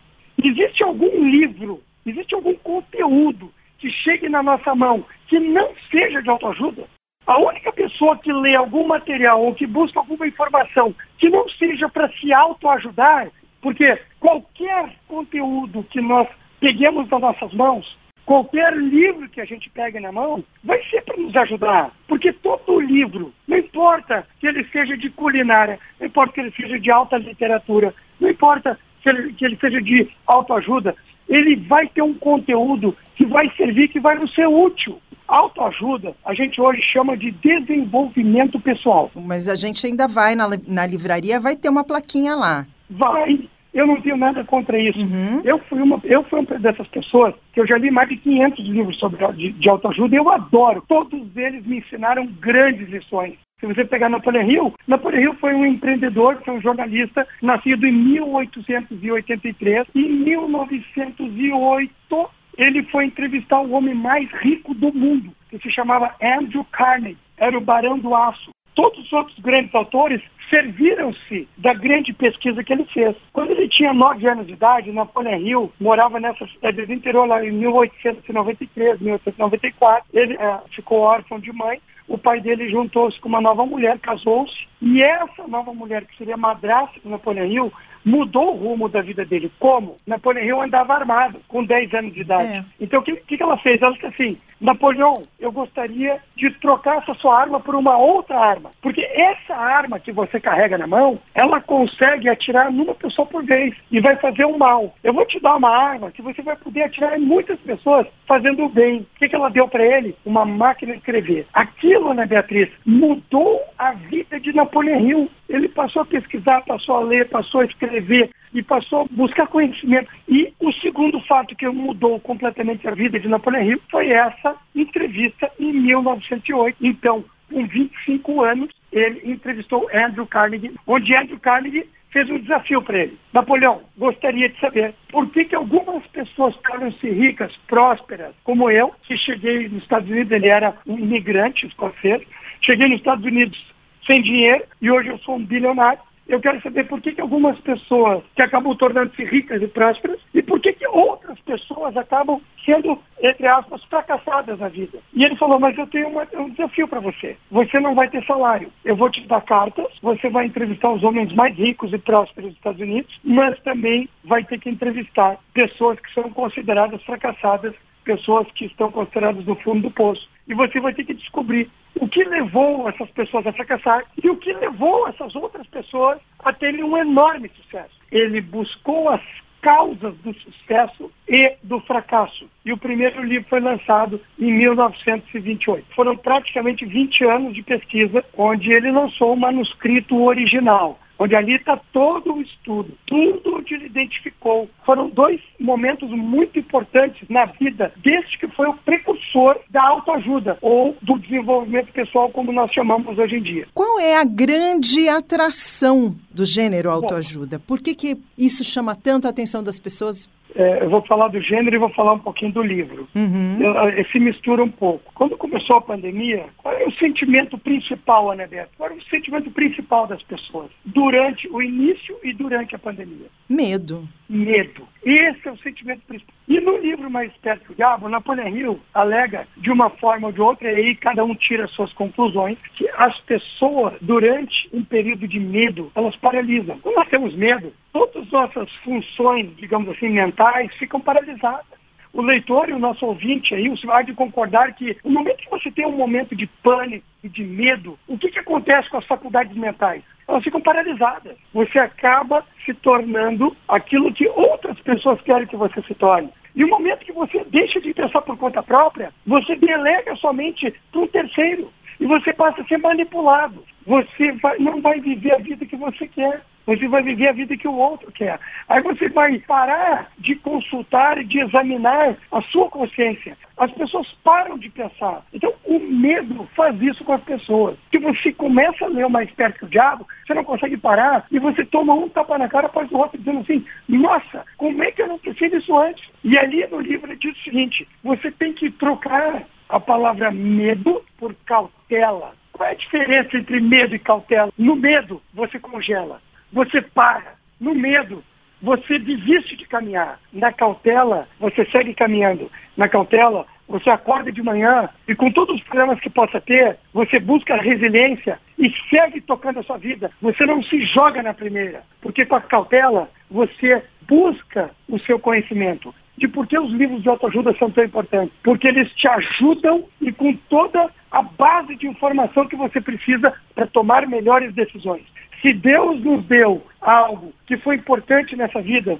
Existe 0.42 0.82
algum 0.82 1.28
livro, 1.28 1.82
existe 2.04 2.34
algum 2.34 2.54
conteúdo 2.56 3.52
que 3.78 3.90
chegue 3.90 4.28
na 4.28 4.42
nossa 4.42 4.74
mão 4.74 5.04
que 5.28 5.38
não 5.38 5.70
seja 5.90 6.22
de 6.22 6.30
autoajuda? 6.30 6.84
A 7.26 7.38
única 7.38 7.72
pessoa 7.72 8.16
que 8.16 8.32
lê 8.32 8.54
algum 8.54 8.86
material 8.86 9.42
ou 9.42 9.54
que 9.54 9.66
busca 9.66 9.98
alguma 9.98 10.26
informação 10.26 10.94
que 11.18 11.28
não 11.28 11.48
seja 11.48 11.88
para 11.88 12.08
se 12.12 12.32
autoajudar, 12.32 13.28
porque 13.60 13.98
qualquer 14.20 14.94
conteúdo 15.08 15.82
que 15.90 16.00
nós 16.00 16.28
peguemos 16.60 17.08
nas 17.08 17.20
nossas 17.20 17.52
mãos, 17.52 17.98
qualquer 18.24 18.76
livro 18.76 19.28
que 19.28 19.40
a 19.40 19.44
gente 19.44 19.68
pegue 19.70 19.98
na 19.98 20.12
mão, 20.12 20.44
vai 20.62 20.82
ser 20.84 21.02
para 21.02 21.16
nos 21.16 21.34
ajudar. 21.34 21.90
Porque 22.06 22.32
todo 22.32 22.80
livro, 22.80 23.32
não 23.48 23.58
importa 23.58 24.26
que 24.38 24.46
ele 24.46 24.64
seja 24.70 24.96
de 24.96 25.10
culinária, 25.10 25.80
não 25.98 26.06
importa 26.06 26.34
que 26.34 26.40
ele 26.40 26.52
seja 26.52 26.78
de 26.78 26.90
alta 26.90 27.16
literatura, 27.16 27.92
não 28.20 28.28
importa 28.28 28.78
que 29.06 29.10
ele, 29.10 29.32
que 29.32 29.44
ele 29.44 29.56
seja 29.56 29.80
de 29.80 30.08
autoajuda, 30.26 30.94
ele 31.28 31.56
vai 31.56 31.86
ter 31.88 32.02
um 32.02 32.14
conteúdo 32.14 32.96
que 33.14 33.24
vai 33.24 33.50
servir, 33.56 33.88
que 33.88 34.00
vai 34.00 34.16
nos 34.16 34.34
ser 34.34 34.46
útil. 34.48 35.00
Autoajuda, 35.28 36.14
a 36.24 36.34
gente 36.34 36.60
hoje 36.60 36.80
chama 36.82 37.16
de 37.16 37.32
desenvolvimento 37.32 38.60
pessoal. 38.60 39.10
Mas 39.14 39.48
a 39.48 39.56
gente 39.56 39.86
ainda 39.86 40.06
vai 40.06 40.34
na, 40.34 40.48
na 40.66 40.86
livraria, 40.86 41.40
vai 41.40 41.56
ter 41.56 41.68
uma 41.68 41.82
plaquinha 41.82 42.34
lá. 42.36 42.66
Vai. 42.88 43.40
Eu 43.74 43.86
não 43.86 44.00
tenho 44.00 44.16
nada 44.16 44.42
contra 44.44 44.78
isso. 44.78 44.98
Uhum. 44.98 45.42
Eu, 45.44 45.58
fui 45.68 45.82
uma, 45.82 46.00
eu 46.04 46.22
fui 46.24 46.40
uma 46.40 46.58
dessas 46.58 46.86
pessoas 46.88 47.34
que 47.52 47.60
eu 47.60 47.66
já 47.66 47.76
li 47.76 47.90
mais 47.90 48.08
de 48.08 48.16
500 48.16 48.64
livros 48.66 48.98
sobre 48.98 49.26
de, 49.32 49.52
de 49.52 49.68
autoajuda 49.68 50.14
e 50.14 50.18
eu 50.18 50.30
adoro. 50.30 50.82
Todos 50.88 51.36
eles 51.36 51.66
me 51.66 51.78
ensinaram 51.78 52.26
grandes 52.26 52.88
lições. 52.88 53.34
Se 53.58 53.66
você 53.66 53.86
pegar 53.86 54.10
Napoleão 54.10 54.46
Hill, 54.46 54.74
Napoleão 54.86 55.22
Hill 55.22 55.34
foi 55.36 55.54
um 55.54 55.64
empreendedor, 55.64 56.38
foi 56.44 56.52
um 56.52 56.60
jornalista, 56.60 57.26
nascido 57.40 57.86
em 57.86 57.92
1883. 57.92 59.86
Em 59.94 60.10
1908, 60.10 62.30
ele 62.58 62.82
foi 62.84 63.06
entrevistar 63.06 63.62
o 63.62 63.70
homem 63.70 63.94
mais 63.94 64.30
rico 64.42 64.74
do 64.74 64.92
mundo, 64.92 65.32
que 65.48 65.58
se 65.58 65.70
chamava 65.70 66.14
Andrew 66.22 66.66
Carnegie. 66.70 67.16
Era 67.38 67.56
o 67.56 67.62
barão 67.62 67.98
do 67.98 68.14
aço. 68.14 68.50
Todos 68.74 68.98
os 68.98 69.10
outros 69.14 69.38
grandes 69.38 69.74
autores 69.74 70.20
serviram-se 70.50 71.48
da 71.56 71.72
grande 71.72 72.12
pesquisa 72.12 72.62
que 72.62 72.74
ele 72.74 72.84
fez. 72.84 73.16
Quando 73.32 73.52
ele 73.52 73.70
tinha 73.70 73.94
nove 73.94 74.28
anos 74.28 74.46
de 74.46 74.52
idade, 74.52 74.92
Napoleão 74.92 75.40
Hill 75.40 75.72
morava 75.80 76.20
nessa 76.20 76.46
cidade 76.48 76.84
do 76.84 76.92
interior 76.92 77.26
lá 77.26 77.42
em 77.42 77.52
1893, 77.52 79.00
1894. 79.00 80.04
Ele 80.12 80.34
é, 80.34 80.60
ficou 80.74 80.98
órfão 80.98 81.40
de 81.40 81.50
mãe 81.54 81.80
o 82.08 82.16
pai 82.16 82.40
dele 82.40 82.68
juntou-se 82.70 83.18
com 83.20 83.28
uma 83.28 83.40
nova 83.40 83.66
mulher, 83.66 83.98
casou-se, 83.98 84.66
e 84.80 85.02
essa 85.02 85.46
nova 85.48 85.72
mulher, 85.74 86.04
que 86.04 86.16
seria 86.16 86.36
madrasta 86.36 87.00
do 87.02 87.10
Napoleão 87.10 87.46
Hill, 87.46 87.72
mudou 88.04 88.54
o 88.54 88.56
rumo 88.56 88.88
da 88.88 89.02
vida 89.02 89.24
dele. 89.24 89.50
Como? 89.58 89.96
Napoleão 90.06 90.44
Hill 90.44 90.62
andava 90.62 90.94
armado, 90.94 91.40
com 91.48 91.64
10 91.64 91.94
anos 91.94 92.14
de 92.14 92.20
idade. 92.20 92.58
É. 92.58 92.64
Então, 92.80 93.00
o 93.00 93.02
que, 93.02 93.16
que, 93.16 93.42
ela 93.42 93.58
fez? 93.58 93.82
Ela 93.82 93.92
disse 93.92 94.06
assim, 94.06 94.38
Napoleão, 94.60 95.14
eu 95.38 95.52
gostaria 95.52 96.18
de 96.34 96.50
trocar 96.60 96.98
essa 96.98 97.14
sua 97.14 97.38
arma 97.38 97.60
por 97.60 97.74
uma 97.74 97.96
outra 97.96 98.38
arma. 98.38 98.70
Porque 98.80 99.02
essa 99.02 99.58
arma 99.58 100.00
que 100.00 100.12
você 100.12 100.40
carrega 100.40 100.78
na 100.78 100.86
mão, 100.86 101.18
ela 101.34 101.60
consegue 101.60 102.28
atirar 102.28 102.72
numa 102.72 102.94
pessoa 102.94 103.26
por 103.26 103.44
vez 103.44 103.74
e 103.90 104.00
vai 104.00 104.16
fazer 104.16 104.46
um 104.46 104.56
mal. 104.56 104.94
Eu 105.04 105.12
vou 105.12 105.26
te 105.26 105.38
dar 105.40 105.56
uma 105.56 105.70
arma 105.70 106.10
que 106.10 106.22
você 106.22 106.42
vai 106.42 106.56
poder 106.56 106.84
atirar 106.84 107.18
em 107.18 107.22
muitas 107.22 107.58
pessoas 107.60 108.06
fazendo 108.26 108.64
o 108.64 108.68
bem. 108.68 109.00
O 109.00 109.18
que, 109.18 109.28
que 109.28 109.36
ela 109.36 109.50
deu 109.50 109.68
para 109.68 109.84
ele? 109.84 110.16
Uma 110.24 110.44
máquina 110.44 110.92
de 110.92 110.98
escrever. 110.98 111.46
Aquilo, 111.52 112.14
né, 112.14 112.26
Beatriz, 112.26 112.70
mudou 112.84 113.60
a 113.78 113.92
vida 113.92 114.40
de 114.40 114.54
Napoleão 114.54 115.00
Hill. 115.00 115.30
Ele 115.48 115.68
passou 115.68 116.02
a 116.02 116.06
pesquisar, 116.06 116.62
passou 116.62 116.96
a 116.96 117.00
ler, 117.00 117.28
passou 117.28 117.60
a 117.60 117.64
escrever 117.64 118.30
e 118.52 118.62
passou 118.62 119.02
a 119.02 119.06
buscar 119.10 119.46
conhecimento. 119.46 120.10
E 120.28 120.52
o 120.60 120.72
segundo 120.72 121.20
fato 121.20 121.54
que 121.54 121.68
mudou 121.68 122.18
completamente 122.20 122.86
a 122.88 122.92
vida 122.92 123.18
de 123.18 123.28
Napoleão 123.28 123.62
Hill 123.62 123.80
foi 123.90 124.10
essa 124.10 124.56
entrevista 124.74 125.50
em 125.58 125.72
1908. 125.72 126.76
Então, 126.80 127.24
com 127.50 127.66
25 127.66 128.42
anos, 128.42 128.70
ele 128.92 129.30
entrevistou 129.30 129.88
Andrew 129.92 130.26
Carnegie, 130.26 130.72
onde 130.86 131.14
Andrew 131.14 131.38
Carnegie 131.38 131.86
fez 132.10 132.30
um 132.30 132.38
desafio 132.38 132.80
para 132.80 132.98
ele. 132.98 133.18
Napoleão, 133.32 133.82
gostaria 133.98 134.48
de 134.48 134.58
saber 134.58 134.94
por 135.10 135.28
que, 135.28 135.44
que 135.44 135.54
algumas 135.54 136.06
pessoas 136.06 136.56
tornam-se 136.56 137.10
ricas, 137.10 137.54
prósperas, 137.66 138.34
como 138.42 138.70
eu, 138.70 138.92
que 139.02 139.18
cheguei 139.18 139.68
nos 139.68 139.82
Estados 139.82 140.08
Unidos, 140.08 140.32
ele 140.32 140.48
era 140.48 140.74
um 140.86 140.98
imigrante 140.98 141.66
escocês, 141.66 142.22
cheguei 142.62 142.88
nos 142.88 142.98
Estados 142.98 143.24
Unidos 143.24 143.62
sem 144.06 144.22
dinheiro 144.22 144.64
e 144.80 144.90
hoje 144.90 145.08
eu 145.08 145.18
sou 145.18 145.36
um 145.36 145.44
bilionário. 145.44 146.00
Eu 146.28 146.40
quero 146.40 146.60
saber 146.60 146.88
por 146.88 147.00
que, 147.00 147.12
que 147.12 147.20
algumas 147.20 147.58
pessoas 147.60 148.22
que 148.34 148.42
acabam 148.42 148.74
tornando-se 148.76 149.24
ricas 149.24 149.62
e 149.62 149.68
prósperas 149.68 150.18
e 150.34 150.42
por 150.42 150.60
que, 150.60 150.72
que 150.72 150.86
outras 150.88 151.38
pessoas 151.40 151.96
acabam 151.96 152.40
sendo, 152.64 152.98
entre 153.22 153.46
aspas, 153.46 153.84
fracassadas 153.84 154.58
na 154.58 154.68
vida. 154.68 154.98
E 155.14 155.24
ele 155.24 155.36
falou, 155.36 155.60
mas 155.60 155.78
eu 155.78 155.86
tenho 155.86 156.08
uma, 156.08 156.26
um 156.34 156.50
desafio 156.50 156.88
para 156.88 156.98
você. 156.98 157.36
Você 157.50 157.78
não 157.78 157.94
vai 157.94 158.10
ter 158.10 158.24
salário. 158.24 158.72
Eu 158.84 158.96
vou 158.96 159.08
te 159.08 159.20
dar 159.26 159.40
cartas, 159.42 159.86
você 160.02 160.28
vai 160.28 160.46
entrevistar 160.46 160.90
os 160.90 161.04
homens 161.04 161.32
mais 161.32 161.56
ricos 161.56 161.92
e 161.92 161.98
prósperos 161.98 162.50
dos 162.50 162.56
Estados 162.56 162.80
Unidos, 162.80 163.20
mas 163.22 163.58
também 163.60 164.08
vai 164.24 164.42
ter 164.42 164.58
que 164.58 164.68
entrevistar 164.68 165.38
pessoas 165.54 165.98
que 166.00 166.12
são 166.12 166.24
consideradas 166.30 167.02
fracassadas 167.04 167.74
pessoas 168.06 168.46
que 168.52 168.66
estão 168.66 168.90
consideradas 168.90 169.44
no 169.44 169.56
fundo 169.56 169.82
do 169.82 169.90
poço. 169.90 170.30
E 170.46 170.54
você 170.54 170.78
vai 170.78 170.94
ter 170.94 171.04
que 171.04 171.12
descobrir 171.12 171.68
o 172.00 172.08
que 172.08 172.24
levou 172.24 172.88
essas 172.88 173.10
pessoas 173.10 173.46
a 173.46 173.52
fracassar 173.52 174.04
e 174.22 174.28
o 174.28 174.36
que 174.36 174.52
levou 174.52 175.08
essas 175.08 175.34
outras 175.34 175.66
pessoas 175.66 176.18
a 176.40 176.52
terem 176.52 176.84
um 176.84 176.96
enorme 176.96 177.50
sucesso. 177.56 177.94
Ele 178.10 178.40
buscou 178.40 179.08
as 179.08 179.22
causas 179.62 180.14
do 180.18 180.32
sucesso 180.34 181.10
e 181.28 181.56
do 181.62 181.80
fracasso. 181.80 182.48
E 182.64 182.72
o 182.72 182.78
primeiro 182.78 183.22
livro 183.22 183.48
foi 183.48 183.60
lançado 183.60 184.20
em 184.38 184.52
1928. 184.52 185.86
Foram 185.94 186.16
praticamente 186.16 186.84
20 186.84 187.24
anos 187.24 187.54
de 187.54 187.62
pesquisa, 187.62 188.24
onde 188.36 188.72
ele 188.72 188.92
lançou 188.92 189.32
o 189.32 189.36
manuscrito 189.36 190.22
original 190.22 191.00
onde 191.18 191.34
ali 191.34 191.56
está 191.56 191.76
todo 191.92 192.34
o 192.34 192.42
estudo, 192.42 192.92
tudo 193.06 193.56
onde 193.56 193.74
ele 193.74 193.86
identificou. 193.86 194.68
Foram 194.84 195.08
dois 195.08 195.40
momentos 195.58 196.08
muito 196.10 196.58
importantes 196.58 197.28
na 197.28 197.46
vida, 197.46 197.92
desde 197.96 198.38
que 198.38 198.48
foi 198.48 198.68
o 198.68 198.74
precursor 198.74 199.58
da 199.70 199.82
autoajuda, 199.82 200.58
ou 200.60 200.96
do 201.02 201.18
desenvolvimento 201.18 201.92
pessoal, 201.92 202.30
como 202.30 202.52
nós 202.52 202.72
chamamos 202.72 203.18
hoje 203.18 203.36
em 203.36 203.42
dia. 203.42 203.66
Qual 203.72 204.00
é 204.00 204.16
a 204.16 204.24
grande 204.24 205.08
atração 205.08 206.16
do 206.30 206.44
gênero 206.44 206.90
autoajuda? 206.90 207.58
Por 207.58 207.80
que, 207.80 207.94
que 207.94 208.16
isso 208.36 208.62
chama 208.62 208.94
tanto 208.94 209.26
a 209.26 209.30
atenção 209.30 209.62
das 209.62 209.78
pessoas? 209.78 210.28
É, 210.56 210.82
eu 210.82 210.90
vou 210.90 211.02
falar 211.02 211.28
do 211.28 211.40
gênero 211.40 211.76
e 211.76 211.78
vou 211.78 211.90
falar 211.90 212.14
um 212.14 212.18
pouquinho 212.18 212.52
do 212.52 212.62
livro. 212.62 213.06
Uhum. 213.14 213.58
Eu, 213.60 214.04
se 214.06 214.18
mistura 214.18 214.64
um 214.64 214.70
pouco. 214.70 215.12
Quando 215.14 215.36
começou 215.36 215.76
a 215.76 215.80
pandemia, 215.80 216.46
qual 216.56 216.74
é 216.74 216.86
o 216.86 216.92
sentimento 216.92 217.58
principal, 217.58 218.30
Anebeto? 218.30 218.70
Qual 218.76 218.88
era 218.88 218.98
o 218.98 219.04
sentimento 219.04 219.50
principal 219.50 220.06
das 220.06 220.22
pessoas 220.22 220.70
durante 220.84 221.46
o 221.48 221.60
início 221.60 222.16
e 222.24 222.32
durante 222.32 222.74
a 222.74 222.78
pandemia? 222.78 223.26
Medo. 223.48 224.08
Medo. 224.28 224.88
Esse 225.04 225.48
é 225.48 225.52
o 225.52 225.58
sentimento 225.58 226.02
principal. 226.06 226.34
E 226.48 226.60
no 226.60 226.78
livro 226.78 227.10
Mais 227.10 227.32
Perto 227.36 227.68
do 227.68 227.74
Diabo, 227.74 228.08
Napoleão 228.08 228.48
Hill 228.48 228.80
alega, 228.92 229.46
de 229.56 229.70
uma 229.70 229.90
forma 229.90 230.28
ou 230.28 230.32
de 230.32 230.40
outra, 230.40 230.70
e 230.70 230.74
aí 230.74 230.96
cada 230.96 231.24
um 231.24 231.34
tira 231.34 231.68
suas 231.68 231.92
conclusões, 231.92 232.58
que 232.74 232.88
as 232.96 233.18
pessoas, 233.20 233.94
durante 234.00 234.68
um 234.72 234.84
período 234.84 235.28
de 235.28 235.38
medo, 235.38 235.92
elas 235.94 236.16
paralisam. 236.16 236.78
Quando 236.80 236.96
nós 236.96 237.08
temos 237.08 237.34
medo, 237.34 237.72
todas 237.92 238.24
as 238.24 238.30
nossas 238.30 238.72
funções, 238.76 239.54
digamos 239.56 239.88
assim, 239.90 240.08
mentais, 240.08 240.74
ficam 240.74 241.00
paralisadas 241.00 241.76
o 242.16 242.22
leitor 242.22 242.68
e 242.70 242.72
o 242.72 242.78
nosso 242.78 243.04
ouvinte 243.04 243.54
aí, 243.54 243.68
você 243.68 243.86
vai 243.86 244.02
de 244.02 244.14
concordar 244.14 244.74
que 244.74 244.96
no 245.04 245.10
momento 245.10 245.36
que 245.36 245.50
você 245.50 245.70
tem 245.70 245.86
um 245.86 245.96
momento 245.96 246.34
de 246.34 246.46
pânico 246.46 247.04
e 247.22 247.28
de 247.28 247.44
medo, 247.44 247.98
o 248.08 248.16
que, 248.16 248.30
que 248.30 248.38
acontece 248.38 248.88
com 248.88 248.96
as 248.96 249.04
faculdades 249.04 249.54
mentais? 249.54 250.02
Elas 250.28 250.42
ficam 250.42 250.60
paralisadas. 250.60 251.36
Você 251.54 251.78
acaba 251.78 252.44
se 252.64 252.74
tornando 252.74 253.56
aquilo 253.68 254.12
que 254.12 254.26
outras 254.28 254.78
pessoas 254.80 255.20
querem 255.22 255.46
que 255.46 255.56
você 255.56 255.80
se 255.82 255.94
torne. 255.94 256.30
E 256.54 256.64
o 256.64 256.68
momento 256.68 257.04
que 257.04 257.12
você 257.12 257.44
deixa 257.44 257.80
de 257.80 257.92
pensar 257.92 258.22
por 258.22 258.36
conta 258.36 258.62
própria, 258.62 259.12
você 259.26 259.54
delega 259.56 260.16
somente 260.16 260.74
para 260.90 261.00
um 261.00 261.06
terceiro. 261.06 261.70
E 262.00 262.06
você 262.06 262.32
passa 262.32 262.62
a 262.62 262.64
ser 262.64 262.78
manipulado. 262.78 263.62
Você 263.86 264.32
vai, 264.32 264.58
não 264.58 264.80
vai 264.80 265.00
viver 265.00 265.34
a 265.34 265.38
vida 265.38 265.64
que 265.64 265.76
você 265.76 266.06
quer. 266.08 266.42
Você 266.66 266.88
vai 266.88 267.02
viver 267.02 267.28
a 267.28 267.32
vida 267.32 267.56
que 267.56 267.68
o 267.68 267.76
outro 267.76 268.10
quer. 268.10 268.40
Aí 268.68 268.82
você 268.82 269.08
vai 269.08 269.38
parar 269.38 270.10
de 270.18 270.34
consultar 270.34 271.16
e 271.18 271.24
de 271.24 271.38
examinar 271.38 272.16
a 272.32 272.42
sua 272.42 272.68
consciência. 272.68 273.38
As 273.56 273.70
pessoas 273.70 274.12
param 274.24 274.58
de 274.58 274.68
pensar. 274.68 275.24
Então, 275.32 275.54
o 275.64 275.78
medo 275.78 276.46
faz 276.56 276.80
isso 276.82 277.04
com 277.04 277.12
as 277.12 277.22
pessoas. 277.22 277.76
Que 277.90 277.98
você 277.98 278.32
começa 278.32 278.84
a 278.84 278.88
ler 278.88 279.08
mais 279.08 279.30
perto 279.30 279.60
que 279.60 279.64
o 279.64 279.68
diabo, 279.68 280.06
você 280.26 280.34
não 280.34 280.44
consegue 280.44 280.76
parar 280.76 281.24
e 281.30 281.38
você 281.38 281.64
toma 281.64 281.94
um 281.94 282.08
tapa 282.08 282.36
na 282.36 282.48
cara 282.48 282.66
após 282.66 282.90
o 282.90 282.98
outro, 282.98 283.16
dizendo 283.16 283.40
assim: 283.40 283.64
nossa, 283.88 284.44
como 284.56 284.82
é 284.82 284.90
que 284.90 285.02
eu 285.02 285.06
não 285.06 285.18
pensei 285.18 285.48
nisso 285.48 285.76
antes? 285.78 286.04
E 286.24 286.36
ali 286.36 286.66
no 286.66 286.80
livro 286.80 287.10
ele 287.10 287.18
diz 287.18 287.36
o 287.38 287.44
seguinte: 287.44 287.88
você 288.02 288.30
tem 288.30 288.52
que 288.52 288.70
trocar 288.72 289.44
a 289.68 289.80
palavra 289.80 290.30
medo 290.32 291.02
por 291.16 291.32
cautela. 291.46 292.34
Qual 292.52 292.68
é 292.68 292.72
a 292.72 292.76
diferença 292.76 293.36
entre 293.36 293.60
medo 293.60 293.94
e 293.94 293.98
cautela? 293.98 294.50
No 294.58 294.74
medo, 294.74 295.22
você 295.34 295.58
congela 295.58 296.20
você 296.56 296.80
para. 296.80 297.36
No 297.60 297.74
medo, 297.74 298.24
você 298.62 298.98
desiste 298.98 299.56
de 299.56 299.66
caminhar. 299.66 300.18
Na 300.32 300.50
cautela, 300.50 301.28
você 301.38 301.66
segue 301.66 301.92
caminhando. 301.92 302.50
Na 302.74 302.88
cautela, 302.88 303.46
você 303.68 303.90
acorda 303.90 304.32
de 304.32 304.42
manhã 304.42 304.88
e 305.06 305.14
com 305.14 305.30
todos 305.30 305.56
os 305.56 305.62
problemas 305.64 306.00
que 306.00 306.08
possa 306.08 306.40
ter, 306.40 306.78
você 306.94 307.20
busca 307.20 307.56
resiliência 307.56 308.38
e 308.58 308.72
segue 308.88 309.20
tocando 309.20 309.60
a 309.60 309.62
sua 309.62 309.76
vida. 309.76 310.10
Você 310.22 310.46
não 310.46 310.62
se 310.62 310.80
joga 310.86 311.22
na 311.22 311.34
primeira, 311.34 311.82
porque 312.00 312.24
com 312.24 312.36
a 312.36 312.40
cautela 312.40 313.10
você 313.30 313.82
busca 314.08 314.70
o 314.88 314.98
seu 315.00 315.18
conhecimento. 315.18 315.94
De 316.16 316.26
por 316.26 316.46
que 316.46 316.58
os 316.58 316.72
livros 316.72 317.02
de 317.02 317.08
autoajuda 317.10 317.54
são 317.58 317.70
tão 317.70 317.84
importantes? 317.84 318.34
Porque 318.42 318.66
eles 318.66 318.90
te 318.94 319.06
ajudam 319.06 319.84
e 320.00 320.10
com 320.10 320.32
toda 320.48 320.88
a 321.10 321.20
base 321.20 321.76
de 321.76 321.86
informação 321.86 322.48
que 322.48 322.56
você 322.56 322.80
precisa 322.80 323.34
para 323.54 323.66
tomar 323.66 324.06
melhores 324.06 324.54
decisões. 324.54 325.04
Se 325.40 325.52
Deus 325.52 326.02
nos 326.02 326.24
deu 326.24 326.64
algo 326.80 327.32
que 327.46 327.56
foi 327.58 327.76
importante 327.76 328.36
nessa 328.36 328.60
vida, 328.60 328.98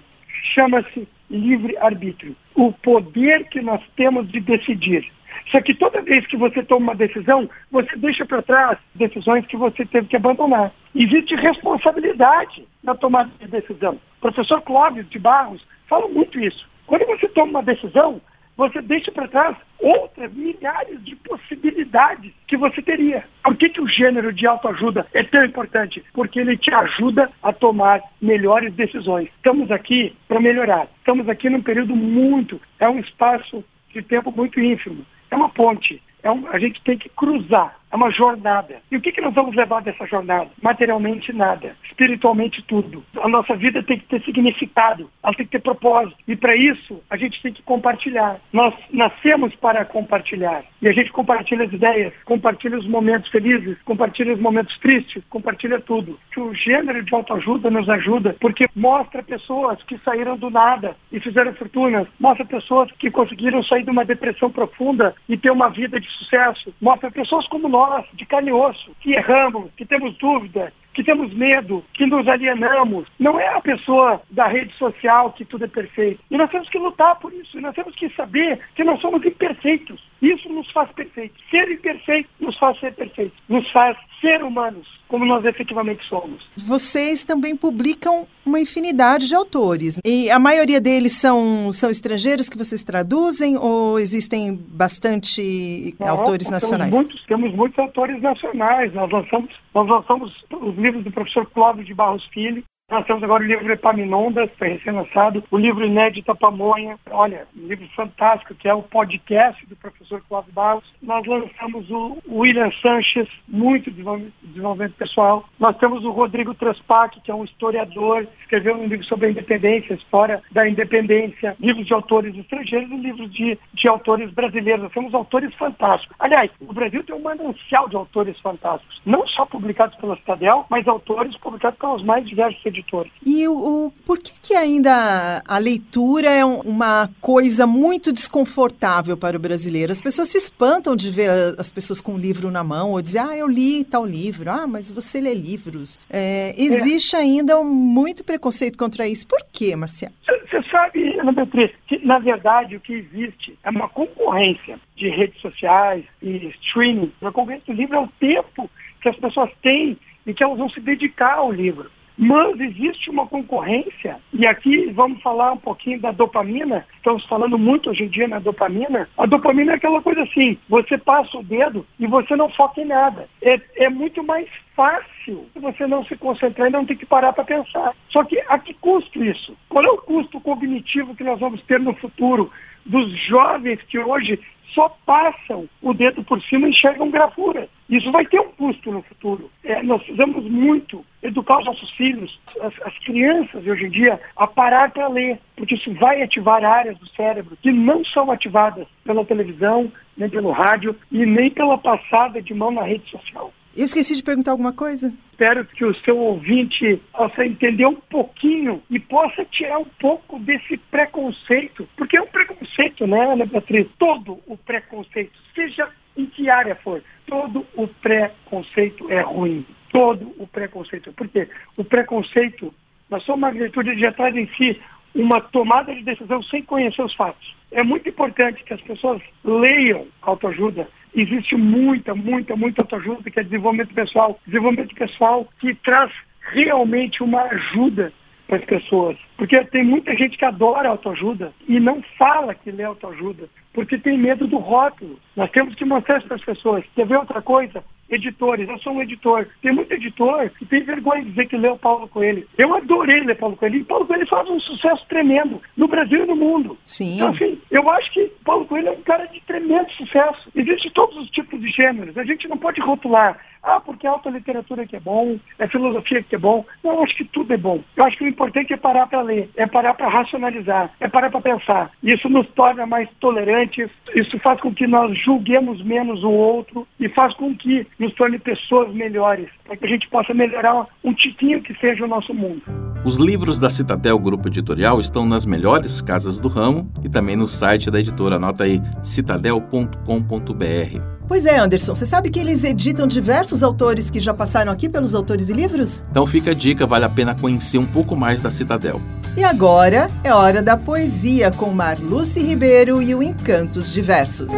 chama-se 0.55 1.09
livre-arbítrio. 1.31 2.37
O 2.55 2.73
poder 2.73 3.49
que 3.49 3.61
nós 3.61 3.83
temos 3.97 4.29
de 4.31 4.41
decidir. 4.41 5.11
Só 5.51 5.61
que 5.61 5.75
toda 5.75 6.03
vez 6.03 6.27
que 6.27 6.37
você 6.37 6.63
toma 6.63 6.87
uma 6.87 6.95
decisão, 6.95 7.49
você 7.71 7.95
deixa 7.97 8.25
para 8.25 8.43
trás 8.43 8.79
decisões 8.95 9.47
que 9.47 9.57
você 9.57 9.85
teve 9.85 10.09
que 10.09 10.17
abandonar. 10.17 10.73
Existe 10.95 11.35
responsabilidade 11.37 12.67
na 12.83 12.95
tomada 12.95 13.31
de 13.39 13.47
decisão. 13.47 13.95
O 14.19 14.21
professor 14.21 14.61
Clóvis 14.63 15.09
de 15.09 15.19
Barros 15.19 15.65
fala 15.89 16.09
muito 16.09 16.41
isso. 16.41 16.69
Quando 16.87 17.07
você 17.07 17.29
toma 17.29 17.51
uma 17.51 17.63
decisão, 17.63 18.21
você 18.57 18.81
deixa 18.81 19.13
para 19.13 19.29
trás 19.29 19.57
outras 19.79 20.33
milhares 20.33 21.03
de 21.05 21.15
possibilidades 21.17 22.33
que 22.47 22.57
você 22.57 22.81
teria. 22.81 23.25
Por 23.45 23.57
que, 23.57 23.69
que 23.69 23.81
o 23.81 23.89
gênero 23.89 24.33
de 24.33 24.47
autoajuda 24.47 25.07
é 25.13 25.23
tão 25.23 25.45
importante? 25.45 26.03
Porque 26.13 26.41
ele 26.41 26.57
te 26.57 26.73
ajuda 26.73 27.31
a 27.43 27.53
tomar 27.53 28.03
melhores 28.21 28.73
decisões. 28.75 29.29
Estamos 29.37 29.71
aqui 29.71 30.17
para 30.27 30.41
melhorar. 30.41 30.89
Estamos 30.99 31.29
aqui 31.29 31.51
num 31.51 31.63
período 31.63 31.95
muito, 31.95 32.61
é 32.81 32.89
um 32.89 32.99
espaço 32.99 33.65
de 33.93 34.03
tempo 34.03 34.33
muito 34.33 34.59
ínfimo. 34.59 35.05
É 35.31 35.37
uma 35.37 35.49
ponte. 35.49 36.03
É 36.23 36.31
um, 36.31 36.49
a 36.49 36.59
gente 36.59 36.83
tem 36.83 36.99
que 36.99 37.09
cruzar 37.09 37.79
é 37.97 37.99
uma 37.99 38.11
jornada. 38.11 38.77
E 38.93 38.97
o 38.97 39.01
que, 39.01 39.11
que 39.11 39.21
nós 39.23 39.35
vamos 39.35 39.57
levar 39.57 39.81
dessa 39.83 40.07
jornada? 40.07 40.51
Materialmente, 40.63 41.33
nada. 41.33 41.75
Espiritualmente, 41.85 42.63
tudo. 42.63 43.03
A 43.21 43.29
nossa 43.29 43.57
vida 43.57 43.83
tem 43.83 43.99
que 43.99 44.07
ter 44.07 44.23
significado, 44.23 45.11
ela 45.23 45.35
tem 45.35 45.47
que 45.47 45.53
ter 45.53 45.63
propósito. 45.63 46.17
E 46.29 46.37
para 46.37 46.55
isso, 46.55 47.03
a 47.09 47.17
gente 47.17 47.41
tem 47.43 47.53
que 47.53 47.63
compartilhar. 47.63 48.39
Nós 48.53 48.75
nascemos 48.93 49.55
para 49.57 49.85
compartilhar. 49.85 50.63
E 50.83 50.89
a 50.89 50.93
gente 50.93 51.11
compartilha 51.11 51.65
as 51.65 51.73
ideias, 51.73 52.13
compartilha 52.25 52.79
os 52.79 52.87
momentos 52.87 53.31
felizes, 53.31 53.79
compartilha 53.83 54.35
os 54.35 54.41
momentos 54.41 54.79
tristes, 54.79 55.25
compartilha 55.31 55.81
tudo. 55.81 56.19
Que 56.33 56.41
o 56.41 56.55
gênero 56.55 57.03
de 57.03 57.15
autoajuda 57.15 57.71
nos 57.71 57.89
ajuda, 57.89 58.37
porque 58.39 58.69
mostra 58.77 59.23
pessoas 59.23 59.83
que 59.85 59.97
saíram 59.99 60.37
do 60.37 60.51
nada 60.51 60.95
e 61.11 61.19
fizeram 61.19 61.55
fortunas, 61.55 62.07
mostra 62.21 62.45
pessoas 62.45 62.93
que 62.93 63.11
conseguiram 63.11 63.63
sair 63.63 63.85
de 63.85 63.91
uma 63.91 64.05
depressão 64.05 64.51
profunda 64.51 65.15
e 65.29 65.37
ter 65.37 65.51
uma 65.51 65.71
vida 65.71 65.99
de 65.99 66.09
sucesso, 66.11 66.75
mostra 66.81 67.11
pessoas 67.11 67.47
como 67.49 67.69
nós 67.69 67.86
nós, 67.89 68.07
de 68.13 68.27
carne 68.27 68.51
e 68.51 68.53
osso, 68.53 68.95
que 69.01 69.15
erramos, 69.15 69.71
que 69.77 69.85
temos 69.85 70.17
dúvida, 70.19 70.73
que 70.97 71.05
temos 71.05 71.33
medo, 71.35 71.85
que 71.93 72.07
nos 72.07 72.27
alienamos. 72.27 73.07
Não 73.21 73.39
é 73.39 73.47
a 73.49 73.61
pessoa 73.61 74.23
da 74.31 74.49
rede 74.49 74.75
social 74.77 75.31
que 75.33 75.45
tudo 75.45 75.67
é 75.67 75.69
perfeito. 75.69 76.19
E 76.31 76.39
nós 76.39 76.51
temos 76.51 76.71
que 76.71 76.79
lutar 76.79 77.17
por 77.21 77.31
isso. 77.35 77.59
E 77.59 77.61
nós 77.61 77.75
temos 77.75 77.95
que 77.95 78.09
saber 78.17 78.59
que 78.75 78.83
nós 78.83 78.99
somos 79.03 79.23
imperfeitos. 79.25 80.03
Isso 80.23 80.49
nos 80.49 80.71
faz 80.73 80.91
perfeitos. 80.93 81.39
Ser 81.51 81.71
imperfeito 81.71 82.31
nos 82.41 82.59
faz 82.59 82.81
ser 82.81 82.95
perfeitos. 82.95 83.39
Nos 83.47 83.71
faz 83.71 83.95
ser 84.21 84.43
humanos, 84.43 84.89
como 85.09 85.27
nós 85.27 85.45
efetivamente 85.45 86.05
somos. 86.09 86.49
Vocês 86.57 87.23
também 87.23 87.55
publicam 87.55 88.27
uma 88.45 88.59
infinidade 88.59 89.29
de 89.29 89.35
autores. 89.35 90.01
E 90.05 90.31
a 90.31 90.39
maioria 90.39 90.81
deles 90.81 91.13
são, 91.13 91.71
são 91.73 91.91
estrangeiros 91.91 92.49
que 92.49 92.57
vocês 92.57 92.83
traduzem 92.83 93.59
ou 93.59 93.99
existem 93.99 94.59
bastante 94.69 95.95
Não, 95.99 96.09
autores 96.09 96.49
nacionais? 96.49 96.91
Temos 96.91 97.07
muitos, 97.07 97.27
temos 97.27 97.55
muitos 97.55 97.79
autores 97.79 98.23
nacionais. 98.23 98.95
Nós 98.95 99.11
lançamos, 99.11 99.51
nós 99.75 99.89
lançamos 99.89 100.45
os 100.51 100.77
livros 100.87 101.05
do 101.05 101.11
professor 101.11 101.47
Clóvis 101.47 101.87
de 101.87 101.95
Barros 101.95 102.25
Filho, 102.27 102.63
nós 102.89 103.05
temos 103.05 103.21
agora 103.25 103.43
o 103.43 103.47
livro 103.47 103.73
Epaminondas, 103.73 104.49
foi 104.57 104.69
recém-lançado, 104.69 105.43
o 105.51 105.59
livro 105.59 105.85
Inédita 105.85 106.37
Pamonha, 106.37 106.97
olha, 107.11 107.45
um 107.57 107.67
livro 107.67 107.85
fantástico, 107.97 108.55
que 108.55 108.69
é 108.69 108.73
o 108.73 108.83
podcast 108.83 109.67
do 109.67 109.75
professor 109.75 110.23
Cláudio 110.29 110.53
Barros. 110.53 110.85
Nós 111.03 111.27
lançamos 111.27 111.91
o 111.91 112.17
William 112.29 112.71
Sanches, 112.81 113.29
muito 113.49 113.91
desenvolvimento 113.91 114.95
pessoal. 114.95 115.49
Nós 115.59 115.77
temos 115.79 116.05
o 116.05 116.13
Rodrigo 116.13 116.55
Traspac, 116.55 117.21
que 117.23 117.31
é 117.31 117.35
um 117.35 117.43
historiador, 117.43 118.25
escreveu 118.43 118.77
um 118.77 118.87
livro 118.87 119.05
sobre 119.07 119.27
a 119.27 119.31
independência, 119.31 119.95
história 119.95 120.41
da 120.53 120.69
independência, 120.69 121.57
livros 121.61 121.87
de 121.87 121.93
autores 121.93 122.37
estrangeiros 122.37 122.89
e 122.93 122.97
livros 122.99 123.33
de, 123.33 123.59
de 123.75 123.89
autores 123.89 124.31
brasileiros. 124.31 124.85
Nós 124.85 124.93
temos 124.93 125.13
autores 125.13 125.53
fantásticos. 125.57 126.15
Aliás, 126.21 126.53
o 126.61 126.73
Brasil 126.73 127.03
tem 127.03 127.17
um 127.17 127.23
manancial 127.23 127.89
de 127.89 127.97
autores 127.97 128.39
fantásticos, 128.39 129.03
não 129.05 129.27
só 129.27 129.45
publicados 129.45 129.97
pela 129.97 130.15
Citadel, 130.15 130.67
mas 130.71 130.87
autores 130.87 131.37
publicados 131.39 131.81
pelos 131.81 132.05
mais 132.05 132.25
diversos 132.25 132.76
editores. 132.77 133.13
E 133.25 133.47
o, 133.49 133.53
o 133.87 133.93
por 134.05 134.19
que, 134.19 134.33
que 134.41 134.55
ainda 134.55 135.43
a 135.47 135.59
leitura 135.59 136.29
é 136.29 136.45
um, 136.45 136.61
uma 136.61 137.09
coisa 137.21 137.67
muito 137.67 138.13
desconfortável 138.13 139.17
para 139.17 139.37
o 139.37 139.41
brasileiro? 139.41 139.93
As 139.93 140.01
pessoas 140.01 140.29
se 140.29 140.39
espantam 140.39 140.95
de 140.97 141.11
ver 141.11 141.31
as 141.59 141.71
pessoas 141.71 142.01
com 142.01 142.15
o 142.15 142.19
livro 142.19 142.51
na 142.51 142.63
mão 142.63 142.93
ou 142.93 143.03
dizer, 143.03 143.21
ah, 143.21 143.37
eu 143.37 143.49
li 143.49 143.85
tal 143.85 144.05
livro, 144.05 144.51
ah, 144.51 144.67
mas 144.67 144.91
você 144.91 145.21
lê 145.21 145.35
livros. 145.35 145.99
É, 146.11 146.55
existe 146.57 147.17
é. 147.17 147.21
ainda 147.21 147.59
um, 147.59 147.65
muito 147.65 148.23
preconceito 148.23 148.79
contra 148.79 149.09
isso. 149.09 149.27
Por 149.27 149.41
quê, 149.53 149.75
Marcial? 149.75 150.13
Você 150.27 150.63
sabe, 150.71 151.19
Ana 151.19 151.33
Beatriz, 151.33 151.71
que 151.87 151.99
na 152.05 152.19
verdade 152.19 152.77
o 152.77 152.81
que 152.81 152.93
existe 152.93 153.59
é 153.65 153.71
uma 153.71 153.89
concorrência 153.89 154.79
de 154.95 155.09
redes 155.09 155.41
sociais 155.41 156.05
e 156.23 156.49
streaming. 156.61 157.13
A 157.21 157.33
concorrência 157.33 157.75
do 157.75 157.79
livro 157.79 157.97
é 157.97 158.01
o 158.01 158.09
tempo 158.21 158.71
que 159.01 159.09
as 159.09 159.17
pessoas 159.17 159.51
têm 159.63 159.99
e 160.27 160.35
que 160.35 160.43
elas 160.43 160.59
vão 160.59 160.69
se 160.69 160.81
dedicar 160.81 161.35
ao 161.35 161.53
livro. 161.53 161.91
Mas 162.19 162.59
existe 162.59 163.11
uma 163.11 163.27
concorrência, 163.27 164.17
e 164.33 164.47
aqui 164.47 164.87
vamos 164.93 165.21
falar 165.21 165.53
um 165.53 165.59
pouquinho 165.59 166.01
da 166.01 166.13
dopamina. 166.13 166.87
Estamos 166.97 167.25
falando 167.27 167.59
muito 167.59 167.91
hoje 167.91 168.05
em 168.05 168.09
dia 168.09 168.27
na 168.27 168.39
dopamina. 168.39 169.09
A 169.19 169.27
dopamina 169.27 169.73
é 169.73 169.75
aquela 169.75 170.01
coisa 170.01 170.23
assim: 170.23 170.59
você 170.69 170.97
passa 170.97 171.37
o 171.37 171.43
dedo 171.43 171.87
e 172.01 172.07
você 172.07 172.35
não 172.35 172.49
foca 172.49 172.81
em 172.81 172.87
nada. 172.87 173.29
É, 173.43 173.61
é 173.77 173.91
muito 173.91 174.25
mais 174.25 174.49
fácil 174.75 175.47
você 175.55 175.87
não 175.87 176.05
se 176.07 176.17
concentrar 176.17 176.69
e 176.69 176.73
não 176.73 176.87
ter 176.87 176.97
que 176.97 177.05
parar 177.05 177.33
para 177.35 177.45
pensar. 177.45 177.95
Só 178.09 178.25
que 178.25 178.43
a 178.49 178.59
que 178.59 178.73
custo 178.75 179.23
isso? 179.23 179.57
Qual 179.69 179.85
é 179.85 179.91
o 179.91 179.99
custo 179.99 180.41
cognitivo 180.41 181.15
que 181.15 181.25
nós 181.25 181.39
vamos 181.39 181.61
ter 181.63 181.79
no 181.79 181.95
futuro 181.95 182.51
dos 182.87 183.11
jovens 183.27 183.83
que 183.83 183.99
hoje 183.99 184.41
só 184.75 184.95
passam 185.07 185.69
o 185.81 185.95
dedo 185.95 186.23
por 186.25 186.41
cima 186.43 186.67
e 186.67 186.71
enxergam 186.71 187.11
gravura. 187.11 187.69
Isso 187.89 188.11
vai 188.11 188.27
ter 188.27 188.41
um 188.41 188.51
custo 188.53 188.91
no 188.91 189.03
futuro. 189.03 189.51
É, 189.65 189.83
nós 189.83 190.03
precisamos 190.03 190.45
muito 190.45 191.05
educar 191.27 191.59
os 191.59 191.67
nossos 191.67 191.91
filhos, 191.93 192.39
as, 192.61 192.73
as 192.83 192.99
crianças 193.01 193.63
de 193.63 193.71
hoje 193.71 193.87
em 193.87 193.91
dia, 193.91 194.21
a 194.37 194.47
parar 194.47 194.91
para 194.91 195.09
ler, 195.09 195.39
porque 195.57 195.75
isso 195.75 195.93
vai 195.95 196.23
ativar 196.23 196.65
áreas 196.65 196.99
do 196.99 197.09
cérebro 197.09 197.57
que 197.63 197.73
não 197.73 198.05
são 198.05 198.31
ativadas 198.31 198.87
pela 199.05 199.25
televisão, 199.25 199.91
nem 200.17 200.29
pelo 200.29 200.51
rádio 200.51 200.97
e 201.11 201.27
nem 201.27 201.51
pela 201.51 201.79
passada 201.79 202.41
de 202.41 202.55
mão 202.55 202.71
na 202.71 202.83
rede 202.83 203.11
social. 203.11 203.53
Eu 203.77 203.85
esqueci 203.85 204.17
de 204.17 204.23
perguntar 204.23 204.53
alguma 204.53 204.73
coisa? 204.73 205.13
Espero 205.31 205.67
que 205.67 205.85
o 205.85 205.95
seu 205.97 206.17
ouvinte 206.17 206.99
possa 207.13 207.45
entender 207.45 207.85
um 207.85 207.97
pouquinho 207.97 208.83
e 208.89 208.99
possa 208.99 209.45
tirar 209.45 209.79
um 209.79 209.85
pouco 210.01 210.39
desse 210.39 210.79
preconceito, 210.91 211.87
porque 211.95 212.17
é 212.17 212.23
um 212.23 212.27
preconceito, 212.27 213.07
né, 213.07 213.33
Ana 213.33 213.45
Beatriz? 213.45 213.87
Todo 213.99 214.41
o 214.47 214.57
preconceito, 214.57 215.33
seja 215.55 215.87
em 216.17 216.27
que 216.27 216.49
área 216.49 216.75
for, 216.77 217.03
todo 217.27 217.67
o 217.75 217.87
preconceito 217.89 219.11
é 219.11 219.21
ruim. 219.21 219.67
Todo 219.91 220.35
o 220.39 220.47
preconceito. 220.47 221.13
Porque 221.13 221.49
o 221.77 221.85
preconceito, 221.85 222.73
na 223.11 223.21
sua 223.21 223.37
magnitude, 223.37 223.99
já 223.99 224.13
traz 224.13 224.35
em 224.37 224.49
si 224.57 224.81
uma 225.15 225.41
tomada 225.41 225.95
de 225.95 226.03
decisão 226.03 226.43
sem 226.43 226.63
conhecer 226.63 227.03
os 227.03 227.15
fatos. 227.15 227.55
É 227.73 227.83
muito 227.83 228.09
importante 228.09 228.63
que 228.63 228.75
as 228.75 228.81
pessoas 228.83 229.23
leiam 229.43 230.07
autoajuda, 230.23 230.89
existe 231.15 231.57
muita, 231.57 232.15
muita, 232.15 232.55
muita 232.55 232.83
autoajuda 232.83 233.31
que 233.31 233.41
é 233.41 233.43
desenvolvimento 233.43 233.95
pessoal. 233.95 234.39
Desenvolvimento 234.47 234.95
pessoal 234.95 235.49
que 235.59 235.75
traz 235.75 236.13
realmente 236.53 237.23
uma 237.23 237.43
ajuda 237.43 238.13
para 238.47 238.59
as 238.59 238.65
pessoas. 238.65 239.17
Porque 239.37 239.63
tem 239.65 239.85
muita 239.85 240.15
gente 240.15 240.37
que 240.37 240.45
adora 240.45 240.91
autoajuda 240.91 241.53
e 241.67 241.81
não 241.81 242.03
fala 242.19 242.55
que 242.55 242.71
lê 242.71 242.85
autoajuda, 242.85 243.49
porque 243.77 243.99
tem 243.99 244.17
medo 244.17 244.47
do 244.47 244.57
rótulo. 244.57 245.19
Nós 245.37 245.51
temos 245.51 245.75
que 245.75 245.85
mostrar 245.85 246.17
isso 246.17 246.27
para 246.27 246.37
as 246.37 246.45
pessoas. 246.45 246.83
Quer 246.95 247.07
ver 247.07 247.19
outra 247.19 247.43
coisa? 247.43 247.85
Editores. 248.11 248.69
Eu 248.69 248.79
sou 248.79 248.93
um 248.93 249.03
editor. 249.03 249.47
Tem 249.63 249.73
muito 249.73 249.93
editor 249.93 250.51
que 250.51 250.65
tem 250.67 250.83
vergonha 250.83 251.23
de 251.23 251.31
dizer 251.31 251.47
que 251.47 251.57
leu 251.57 251.77
Paulo 251.77 252.09
Coelho. 252.09 252.47
Eu 252.57 252.75
adorei 252.75 253.21
ler 253.21 253.37
Paulo 253.37 253.57
Coelho. 253.57 253.77
E 253.77 253.85
Paulo 253.85 254.07
Coelho 254.07 254.27
faz 254.27 254.49
um 254.49 254.61
sucesso 254.61 255.05
tremendo 255.09 255.61
no 255.77 255.89
Brasil 255.89 256.25
e 256.25 256.27
no 256.27 256.37
mundo. 256.37 256.79
Sim. 256.85 257.17
Então, 257.17 257.29
assim, 257.29 257.61
eu 257.71 257.89
acho 257.91 258.13
que 258.13 258.33
Paulo 258.45 258.67
Coelho 258.67 258.89
é 258.89 258.93
um 258.93 259.03
cara 259.03 259.27
de 259.27 259.41
tremendo 259.43 259.91
sucesso. 259.93 260.51
Existem 260.55 260.91
todos 260.93 261.17
os 261.17 261.31
tipos 261.31 261.61
de 261.61 261.69
gêneros. 261.69 262.17
A 262.17 262.25
gente 262.25 262.49
não 262.49 262.57
pode 262.57 262.81
rotular. 262.81 263.39
Ah, 263.67 263.81
porque 263.81 264.07
é 264.07 264.11
alta 264.11 264.31
literatura 264.31 264.87
que 264.87 264.95
é 264.95 265.01
bom, 265.01 265.41
é 265.59 265.67
filosofia 265.67 266.23
que 266.23 266.37
é 266.37 266.39
bom. 266.39 266.65
Não, 266.85 266.93
eu 266.93 267.03
acho 267.03 267.17
que 267.17 267.25
tudo 267.25 267.53
é 267.53 267.57
bom. 267.57 267.83
Eu 267.97 268.05
acho 268.05 268.17
que 268.17 268.23
o 268.23 268.29
importante 268.29 268.73
é 268.73 268.77
parar 268.77 269.09
para 269.09 269.21
ler, 269.23 269.51
é 269.57 269.67
parar 269.67 269.95
para 269.95 270.09
racionalizar, 270.09 270.93
é 271.01 271.09
parar 271.09 271.31
para 271.31 271.41
pensar. 271.41 271.91
Isso 272.01 272.29
nos 272.29 272.47
torna 272.51 272.87
mais 272.87 273.09
tolerantes, 273.19 273.91
isso 274.15 274.39
faz 274.39 274.61
com 274.61 274.73
que 274.73 274.87
nós 274.87 275.19
julguemos 275.19 275.83
menos 275.83 276.23
o 276.23 276.31
outro 276.31 276.87
e 277.01 277.09
faz 277.09 277.35
com 277.35 277.57
que 277.57 277.85
nos 277.99 278.15
torne 278.15 278.39
pessoas 278.39 278.93
melhores, 278.95 279.49
para 279.65 279.77
que 279.77 279.85
a 279.85 279.89
gente 279.89 280.09
possa 280.09 280.35
melhorar 280.35 280.87
um 281.03 281.15
tiquinho 281.15 281.63
que 281.63 281.75
seja 281.75 282.05
o 282.05 282.09
nosso 282.09 282.35
mundo. 282.35 282.63
Os 283.05 283.17
livros 283.17 283.59
da 283.59 283.71
Citadel 283.71 284.19
Grupo 284.19 284.49
Editorial 284.49 284.99
estão 284.99 285.25
nas 285.25 285.47
melhores 285.47 286.03
casas 286.03 286.41
do 286.41 286.49
ramo 286.49 286.91
e 287.05 287.09
também 287.09 287.37
no 287.37 287.47
site 287.47 287.91
da 287.91 288.01
editora. 288.01 288.37
Anota 288.37 288.65
aí 288.65 288.81
citadel.com.br. 289.03 291.17
Pois 291.29 291.45
é, 291.45 291.59
Anderson, 291.59 291.95
você 291.95 292.07
sabe 292.07 292.31
que 292.31 292.39
eles 292.39 292.63
editam 292.63 293.07
diversos 293.07 293.63
autores 293.63 294.11
que 294.11 294.21
já 294.21 294.33
passaram 294.33 294.71
aqui 294.71 294.89
pelos 294.89 295.15
autores 295.15 295.49
e 295.49 295.53
livros? 295.53 296.05
Então 296.11 296.27
fica 296.27 296.53
a 296.53 296.55
dica, 296.55 296.87
vale 296.87 297.05
a 297.05 297.09
pena 297.09 297.35
conhecer 297.35 297.79
um 297.79 297.87
pouco 297.87 298.17
mais 298.17 298.41
da 298.41 298.51
Citadel. 298.51 299.01
E 299.37 299.45
agora 299.45 300.09
é 300.25 300.33
hora 300.33 300.63
da 300.63 300.77
poesia 300.77 301.51
com 301.51 301.71
Marluce 301.71 302.41
Ribeiro 302.41 303.03
e 303.03 303.15
o 303.15 303.23
Encantos 303.23 303.93
Diversos. 303.93 304.53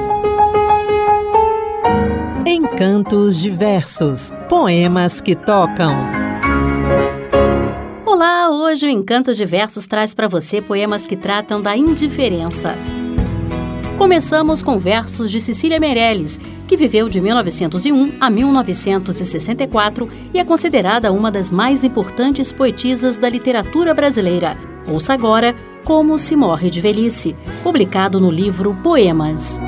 Encantos 2.59 3.39
Diversos 3.41 4.35
Poemas 4.49 5.21
que 5.21 5.37
tocam. 5.37 5.95
Olá, 8.05 8.51
hoje 8.51 8.85
o 8.85 8.89
Encantos 8.89 9.37
Diversos 9.37 9.87
traz 9.87 10.13
para 10.13 10.27
você 10.27 10.61
poemas 10.61 11.07
que 11.07 11.15
tratam 11.15 11.63
da 11.63 11.77
indiferença. 11.77 12.77
Começamos 13.97 14.61
com 14.61 14.77
versos 14.77 15.31
de 15.31 15.41
Cecília 15.41 15.79
Meirelles, 15.79 16.41
que 16.67 16.77
viveu 16.77 17.09
de 17.09 17.21
1901 17.21 18.17
a 18.21 18.29
1964 18.29 20.11
e 20.35 20.41
é 20.41 20.45
considerada 20.45 21.13
uma 21.13 21.31
das 21.31 21.53
mais 21.53 21.85
importantes 21.85 22.51
poetisas 22.51 23.17
da 23.17 23.29
literatura 23.29 23.95
brasileira. 23.95 24.59
Ouça 24.85 25.15
agora 25.15 25.55
Como 25.85 26.19
se 26.19 26.35
Morre 26.35 26.71
de 26.71 26.81
Velhice, 26.81 27.37
publicado 27.63 28.19
no 28.19 28.33
livro 28.33 28.75
Poemas. 28.83 29.61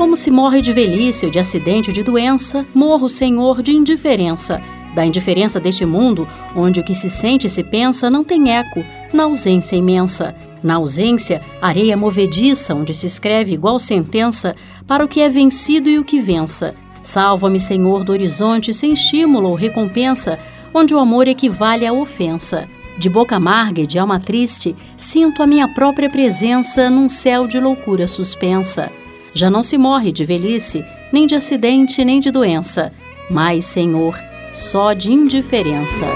Como 0.00 0.16
se 0.16 0.30
morre 0.30 0.62
de 0.62 0.72
velhice 0.72 1.26
ou 1.26 1.30
de 1.30 1.38
acidente 1.38 1.90
ou 1.90 1.94
de 1.94 2.02
doença, 2.02 2.66
morro, 2.72 3.06
Senhor, 3.06 3.60
de 3.60 3.72
indiferença. 3.72 4.58
Da 4.94 5.04
indiferença 5.04 5.60
deste 5.60 5.84
mundo, 5.84 6.26
onde 6.56 6.80
o 6.80 6.82
que 6.82 6.94
se 6.94 7.10
sente 7.10 7.46
e 7.46 7.50
se 7.50 7.62
pensa 7.62 8.08
não 8.08 8.24
tem 8.24 8.50
eco, 8.50 8.82
na 9.12 9.24
ausência 9.24 9.76
imensa. 9.76 10.34
Na 10.62 10.76
ausência, 10.76 11.42
areia 11.60 11.98
movediça, 11.98 12.74
onde 12.74 12.94
se 12.94 13.04
escreve 13.04 13.52
igual 13.52 13.78
sentença 13.78 14.56
para 14.86 15.04
o 15.04 15.08
que 15.08 15.20
é 15.20 15.28
vencido 15.28 15.90
e 15.90 15.98
o 15.98 16.04
que 16.04 16.18
vença. 16.18 16.74
Salva-me, 17.02 17.60
Senhor, 17.60 18.02
do 18.02 18.12
horizonte 18.12 18.72
sem 18.72 18.94
estímulo 18.94 19.50
ou 19.50 19.54
recompensa, 19.54 20.38
onde 20.72 20.94
o 20.94 20.98
amor 20.98 21.28
equivale 21.28 21.84
à 21.84 21.92
ofensa. 21.92 22.66
De 22.96 23.10
boca 23.10 23.36
amarga 23.36 23.82
e 23.82 23.86
de 23.86 23.98
alma 23.98 24.18
triste, 24.18 24.74
sinto 24.96 25.42
a 25.42 25.46
minha 25.46 25.68
própria 25.68 26.08
presença 26.08 26.88
num 26.88 27.06
céu 27.06 27.46
de 27.46 27.60
loucura 27.60 28.06
suspensa. 28.06 28.90
Já 29.32 29.50
não 29.50 29.62
se 29.62 29.78
morre 29.78 30.12
de 30.12 30.24
velhice, 30.24 30.84
nem 31.12 31.26
de 31.26 31.34
acidente, 31.34 32.04
nem 32.04 32.20
de 32.20 32.30
doença, 32.30 32.92
mas, 33.30 33.64
Senhor, 33.64 34.18
só 34.52 34.92
de 34.92 35.12
indiferença. 35.12 36.06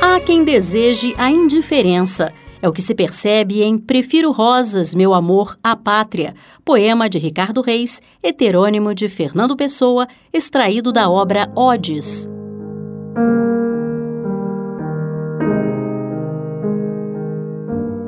Há 0.00 0.20
quem 0.20 0.44
deseje 0.44 1.14
a 1.16 1.30
indiferença, 1.30 2.32
é 2.60 2.68
o 2.68 2.72
que 2.72 2.80
se 2.80 2.94
percebe 2.94 3.62
em 3.62 3.76
Prefiro 3.76 4.30
Rosas, 4.30 4.94
Meu 4.94 5.12
Amor, 5.12 5.58
à 5.62 5.74
Pátria, 5.74 6.34
poema 6.64 7.08
de 7.08 7.18
Ricardo 7.18 7.60
Reis, 7.60 8.00
heterônimo 8.22 8.94
de 8.94 9.08
Fernando 9.08 9.56
Pessoa, 9.56 10.06
extraído 10.32 10.92
da 10.92 11.10
obra 11.10 11.50
Odes. 11.56 12.28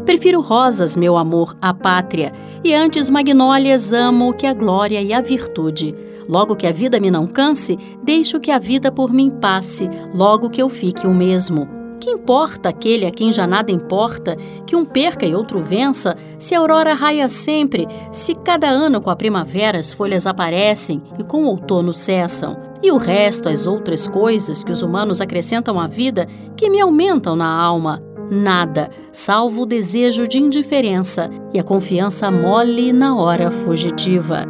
Prefiro 0.04 0.42
rosas, 0.42 0.96
meu 0.96 1.16
amor, 1.16 1.56
à 1.62 1.72
pátria, 1.72 2.30
e 2.62 2.74
antes 2.74 3.08
magnólias 3.08 3.90
amo 3.90 4.34
que 4.34 4.46
a 4.46 4.52
glória 4.52 5.00
e 5.00 5.14
a 5.14 5.20
virtude. 5.20 5.94
Logo 6.28 6.54
que 6.54 6.66
a 6.66 6.72
vida 6.72 7.00
me 7.00 7.10
não 7.10 7.26
canse, 7.26 7.78
deixo 8.02 8.38
que 8.38 8.50
a 8.50 8.58
vida 8.58 8.92
por 8.92 9.10
mim 9.10 9.30
passe, 9.30 9.88
logo 10.14 10.50
que 10.50 10.60
eu 10.60 10.68
fique 10.68 11.06
o 11.06 11.14
mesmo. 11.14 11.66
Que 11.98 12.10
importa 12.10 12.68
aquele 12.68 13.06
a 13.06 13.10
quem 13.10 13.32
já 13.32 13.46
nada 13.46 13.72
importa, 13.72 14.36
que 14.66 14.76
um 14.76 14.84
perca 14.84 15.24
e 15.24 15.34
outro 15.34 15.60
vença, 15.60 16.16
se 16.38 16.54
a 16.54 16.58
aurora 16.58 16.92
raia 16.92 17.26
sempre, 17.30 17.88
se 18.12 18.34
cada 18.34 18.68
ano 18.68 19.00
com 19.00 19.08
a 19.08 19.16
primavera 19.16 19.78
as 19.78 19.90
folhas 19.90 20.26
aparecem 20.26 21.02
e 21.18 21.24
com 21.24 21.44
o 21.44 21.48
outono 21.48 21.94
cessam, 21.94 22.58
e 22.82 22.90
o 22.90 22.98
resto, 22.98 23.48
as 23.48 23.66
outras 23.66 24.06
coisas 24.06 24.62
que 24.62 24.70
os 24.70 24.82
humanos 24.82 25.22
acrescentam 25.22 25.80
à 25.80 25.86
vida, 25.86 26.28
que 26.54 26.68
me 26.68 26.78
aumentam 26.78 27.34
na 27.34 27.50
alma. 27.50 28.02
Nada, 28.30 28.90
salvo 29.12 29.62
o 29.62 29.66
desejo 29.66 30.26
de 30.26 30.38
indiferença 30.38 31.30
e 31.52 31.58
a 31.58 31.62
confiança 31.62 32.30
mole 32.30 32.92
na 32.92 33.16
hora 33.16 33.50
fugitiva. 33.50 34.44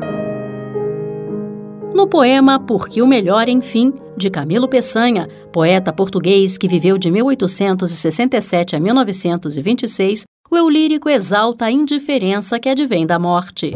No 1.95 2.07
poema 2.07 2.59
Porque 2.59 3.03
o 3.03 3.07
Melhor, 3.07 3.49
enfim, 3.49 3.93
de 4.17 4.31
Camilo 4.31 4.69
Peçanha, 4.69 5.29
poeta 5.53 5.93
português 5.93 6.57
que 6.57 6.69
viveu 6.69 6.99
de 6.99 7.11
1867 7.11 8.77
a 8.77 8.81
1926, 8.81 10.25
o 10.51 10.57
eu 10.57 10.69
lírico 10.69 11.09
exalta 11.09 11.65
a 11.65 11.71
indiferença 11.71 12.61
que 12.61 12.69
advém 12.69 13.07
da 13.07 13.19
morte. 13.19 13.73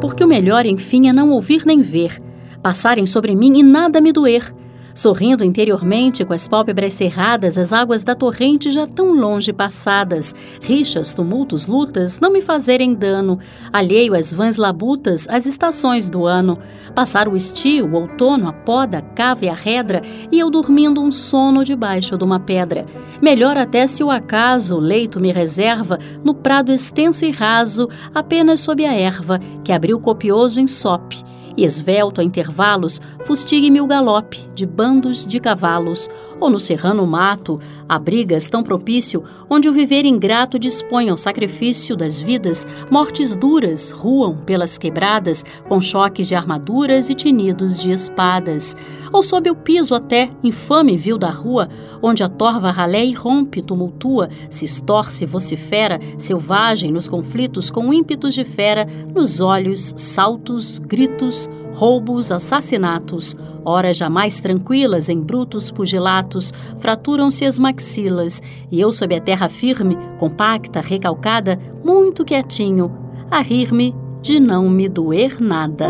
Porque 0.00 0.24
o 0.24 0.28
melhor, 0.28 0.64
enfim, 0.64 1.08
é 1.08 1.12
não 1.12 1.30
ouvir 1.30 1.66
nem 1.66 1.80
ver, 1.80 2.22
passarem 2.62 3.04
sobre 3.04 3.34
mim 3.34 3.58
e 3.58 3.62
nada 3.62 4.00
me 4.00 4.12
doer 4.12 4.54
sorrindo 4.98 5.44
interiormente 5.44 6.24
com 6.24 6.32
as 6.32 6.48
pálpebras 6.48 6.92
cerradas, 6.92 7.56
as 7.56 7.72
águas 7.72 8.02
da 8.02 8.16
torrente 8.16 8.68
já 8.68 8.84
tão 8.84 9.14
longe 9.14 9.52
passadas, 9.52 10.34
rixas, 10.60 11.14
tumultos, 11.14 11.68
lutas 11.68 12.18
não 12.18 12.32
me 12.32 12.42
fazerem 12.42 12.92
dano, 12.94 13.38
alheio 13.72 14.12
às 14.12 14.32
vãs 14.32 14.56
labutas, 14.56 15.28
às 15.30 15.46
estações 15.46 16.10
do 16.10 16.26
ano, 16.26 16.58
passar 16.96 17.28
o 17.28 17.36
estio, 17.36 17.86
o 17.86 17.94
outono, 17.94 18.48
a 18.48 18.52
poda, 18.52 18.98
a 18.98 19.00
cava 19.00 19.44
e 19.44 19.48
a 19.48 19.54
redra, 19.54 20.02
e 20.32 20.40
eu 20.40 20.50
dormindo 20.50 21.00
um 21.00 21.12
sono 21.12 21.64
debaixo 21.64 22.18
de 22.18 22.24
uma 22.24 22.40
pedra. 22.40 22.84
Melhor 23.22 23.56
até 23.56 23.86
se 23.86 24.02
o 24.02 24.10
acaso 24.10 24.74
o 24.74 24.80
leito 24.80 25.20
me 25.20 25.30
reserva 25.30 25.96
no 26.24 26.34
prado 26.34 26.72
extenso 26.72 27.24
e 27.24 27.30
raso, 27.30 27.88
apenas 28.12 28.58
sob 28.58 28.84
a 28.84 28.94
erva, 28.94 29.38
que 29.62 29.70
abriu 29.70 30.00
copioso 30.00 30.58
ensope 30.58 31.27
e 31.58 31.64
esvelto 31.64 32.20
a 32.20 32.24
intervalos, 32.24 33.00
fustigue-me 33.24 33.80
o 33.80 33.86
galope 33.86 34.48
de 34.54 34.64
bandos 34.64 35.26
de 35.26 35.40
cavalos, 35.40 36.08
ou 36.40 36.50
no 36.50 36.60
serrano 36.60 37.06
mato, 37.06 37.60
abrigas 37.88 38.48
tão 38.48 38.62
propício, 38.62 39.24
onde 39.48 39.68
o 39.68 39.72
viver 39.72 40.04
ingrato 40.04 40.58
dispõe 40.58 41.08
ao 41.08 41.16
sacrifício 41.16 41.96
das 41.96 42.18
vidas, 42.18 42.66
mortes 42.90 43.34
duras 43.34 43.90
ruam 43.90 44.36
pelas 44.36 44.76
quebradas, 44.78 45.44
com 45.68 45.80
choques 45.80 46.28
de 46.28 46.34
armaduras 46.34 47.08
e 47.08 47.14
tinidos 47.14 47.80
de 47.80 47.90
espadas. 47.90 48.76
Ou 49.12 49.22
sob 49.22 49.50
o 49.50 49.54
piso 49.54 49.94
até, 49.94 50.30
infame 50.42 50.96
vil 50.96 51.18
da 51.18 51.30
rua, 51.30 51.68
onde 52.02 52.22
a 52.22 52.28
torva 52.28 52.70
ralé 52.70 53.04
e 53.04 53.12
rompe, 53.12 53.62
tumultua, 53.62 54.28
se 54.50 54.64
estorce, 54.64 55.24
vocifera, 55.26 55.98
selvagem 56.18 56.92
nos 56.92 57.08
conflitos 57.08 57.70
com 57.70 57.92
ímpetos 57.92 58.34
de 58.34 58.44
fera, 58.44 58.86
nos 59.14 59.40
olhos, 59.40 59.94
saltos, 59.96 60.78
gritos, 60.78 61.48
roubos, 61.78 62.32
assassinatos, 62.32 63.36
horas 63.64 63.96
jamais 63.96 64.40
tranquilas 64.40 65.08
em 65.08 65.20
brutos 65.20 65.70
pugilatos, 65.70 66.52
fraturam-se 66.80 67.44
as 67.44 67.56
maxilas, 67.56 68.42
e 68.68 68.80
eu 68.80 68.92
sob 68.92 69.14
a 69.14 69.20
terra 69.20 69.48
firme, 69.48 69.96
compacta, 70.18 70.80
recalcada, 70.80 71.56
muito 71.84 72.24
quietinho, 72.24 72.92
a 73.30 73.40
rir-me 73.40 73.94
de 74.20 74.40
não 74.40 74.68
me 74.68 74.88
doer 74.88 75.40
nada. 75.40 75.86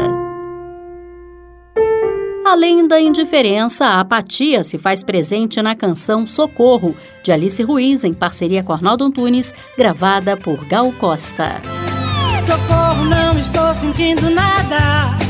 Além 2.44 2.86
da 2.86 3.00
indiferença, 3.00 3.86
a 3.86 4.00
apatia 4.00 4.62
se 4.62 4.76
faz 4.76 5.02
presente 5.02 5.62
na 5.62 5.74
canção 5.74 6.26
Socorro, 6.26 6.94
de 7.22 7.32
Alice 7.32 7.62
Ruiz, 7.62 8.04
em 8.04 8.12
parceria 8.12 8.62
com 8.62 8.74
Arnaldo 8.74 9.04
Antunes, 9.04 9.54
gravada 9.76 10.36
por 10.36 10.66
Gal 10.66 10.92
Costa. 10.92 11.62
Socorro, 12.44 13.04
não 13.04 13.38
estou 13.38 13.72
sentindo 13.74 14.28
nada. 14.30 15.27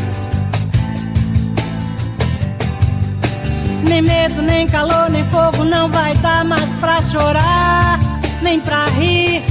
Nem 3.88 4.02
medo, 4.02 4.42
nem 4.42 4.66
calor, 4.66 5.08
nem 5.08 5.24
fogo 5.30 5.64
não 5.64 5.88
vai 5.88 6.14
dar 6.16 6.44
mais 6.44 6.68
pra 6.74 7.00
chorar, 7.00 7.98
nem 8.42 8.60
pra 8.60 8.84
rir. 8.88 9.42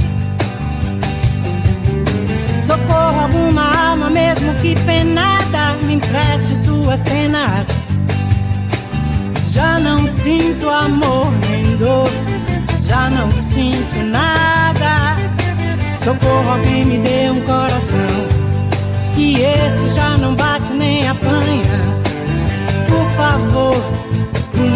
Socorro 2.64 3.22
alguma 3.22 3.90
alma, 3.90 4.08
mesmo 4.08 4.54
que 4.54 4.78
penada, 4.82 5.74
me 5.82 5.94
empreste 5.94 6.54
suas 6.54 7.02
penas. 7.02 7.66
Já 9.46 9.80
não 9.80 10.06
sinto 10.06 10.68
amor 10.68 11.32
nem 11.50 11.76
dor, 11.76 12.08
já 12.84 13.10
não 13.10 13.30
sinto 13.32 13.98
nada. 14.04 15.16
Socorro, 15.96 16.48
alguém 16.52 16.84
me 16.84 16.98
dê 16.98 17.28
um 17.28 17.40
coração, 17.40 18.28
que 19.16 19.42
esse 19.42 19.88
já 19.96 20.16
não 20.16 20.36
bate 20.36 20.72
nem 20.74 21.08
apanha. 21.08 21.98
Por 22.88 23.04
favor 23.16 23.97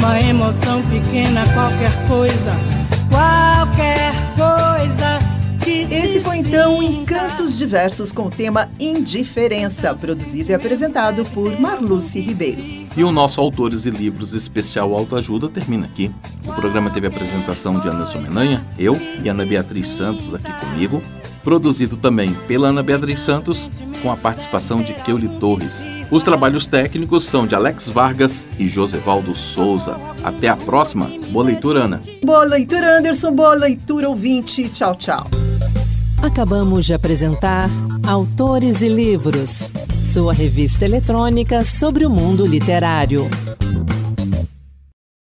uma 0.03 0.21
emoção 0.21 0.83
pequena, 0.89 1.45
qualquer 1.55 2.09
coisa, 2.09 2.51
qualquer 3.09 4.13
coisa. 4.35 5.21
Esse 5.65 6.21
foi 6.21 6.39
então 6.39 6.83
Encantos 6.83 7.57
Diversos 7.57 8.13
com 8.13 8.27
o 8.27 8.31
tema 8.31 8.69
Indiferença, 8.81 9.95
produzido 9.95 10.51
e 10.51 10.55
apresentado 10.55 11.25
por 11.27 11.57
Marluce 11.61 12.19
Ribeiro. 12.19 12.89
E 12.97 13.05
o 13.05 13.13
nosso 13.13 13.41
Autores 13.41 13.87
e 13.87 13.91
Livros 13.91 14.35
especial 14.35 14.93
Autoajuda 14.93 15.49
termina 15.49 15.87
aqui. 15.87 16.11
O 16.45 16.53
programa 16.53 16.91
teve 16.91 17.07
a 17.07 17.11
apresentação 17.11 17.79
de 17.79 17.89
Anderson 17.89 18.23
Menanha, 18.23 18.67
eu 18.77 19.01
e 19.23 19.29
Ana 19.29 19.47
Beatriz 19.47 19.87
Santos 19.87 20.35
aqui 20.35 20.53
comigo, 20.67 21.01
produzido 21.43 21.97
também 21.97 22.33
pela 22.47 22.69
Ana 22.69 22.83
Beatriz 22.83 23.21
Santos, 23.21 23.71
com 24.03 24.11
a 24.11 24.17
participação 24.17 24.83
de 24.83 24.95
Keuli 24.95 25.29
Torres. 25.39 25.87
Os 26.11 26.23
trabalhos 26.23 26.67
técnicos 26.67 27.25
são 27.25 27.47
de 27.47 27.55
Alex 27.55 27.89
Vargas 27.89 28.47
e 28.59 28.69
Josevaldo 28.69 29.35
Souza. 29.35 29.97
Até 30.23 30.49
a 30.49 30.57
próxima. 30.57 31.11
Boa 31.31 31.45
leitura, 31.45 31.85
Ana. 31.85 32.01
Boa 32.25 32.45
leitura, 32.45 32.99
Anderson. 32.99 33.33
Boa 33.33 33.55
leitura, 33.55 34.09
ouvinte. 34.09 34.69
Tchau, 34.69 34.95
tchau. 34.95 35.27
Acabamos 36.23 36.87
de 36.87 36.95
apresentar 36.95 37.69
Autores 38.07 38.81
e 38.81 38.89
Livros, 38.89 39.69
sua 40.07 40.33
revista 40.33 40.85
eletrônica 40.85 41.65
sobre 41.65 42.07
o 42.07 42.11
mundo 42.11 42.47
literário. 42.47 43.29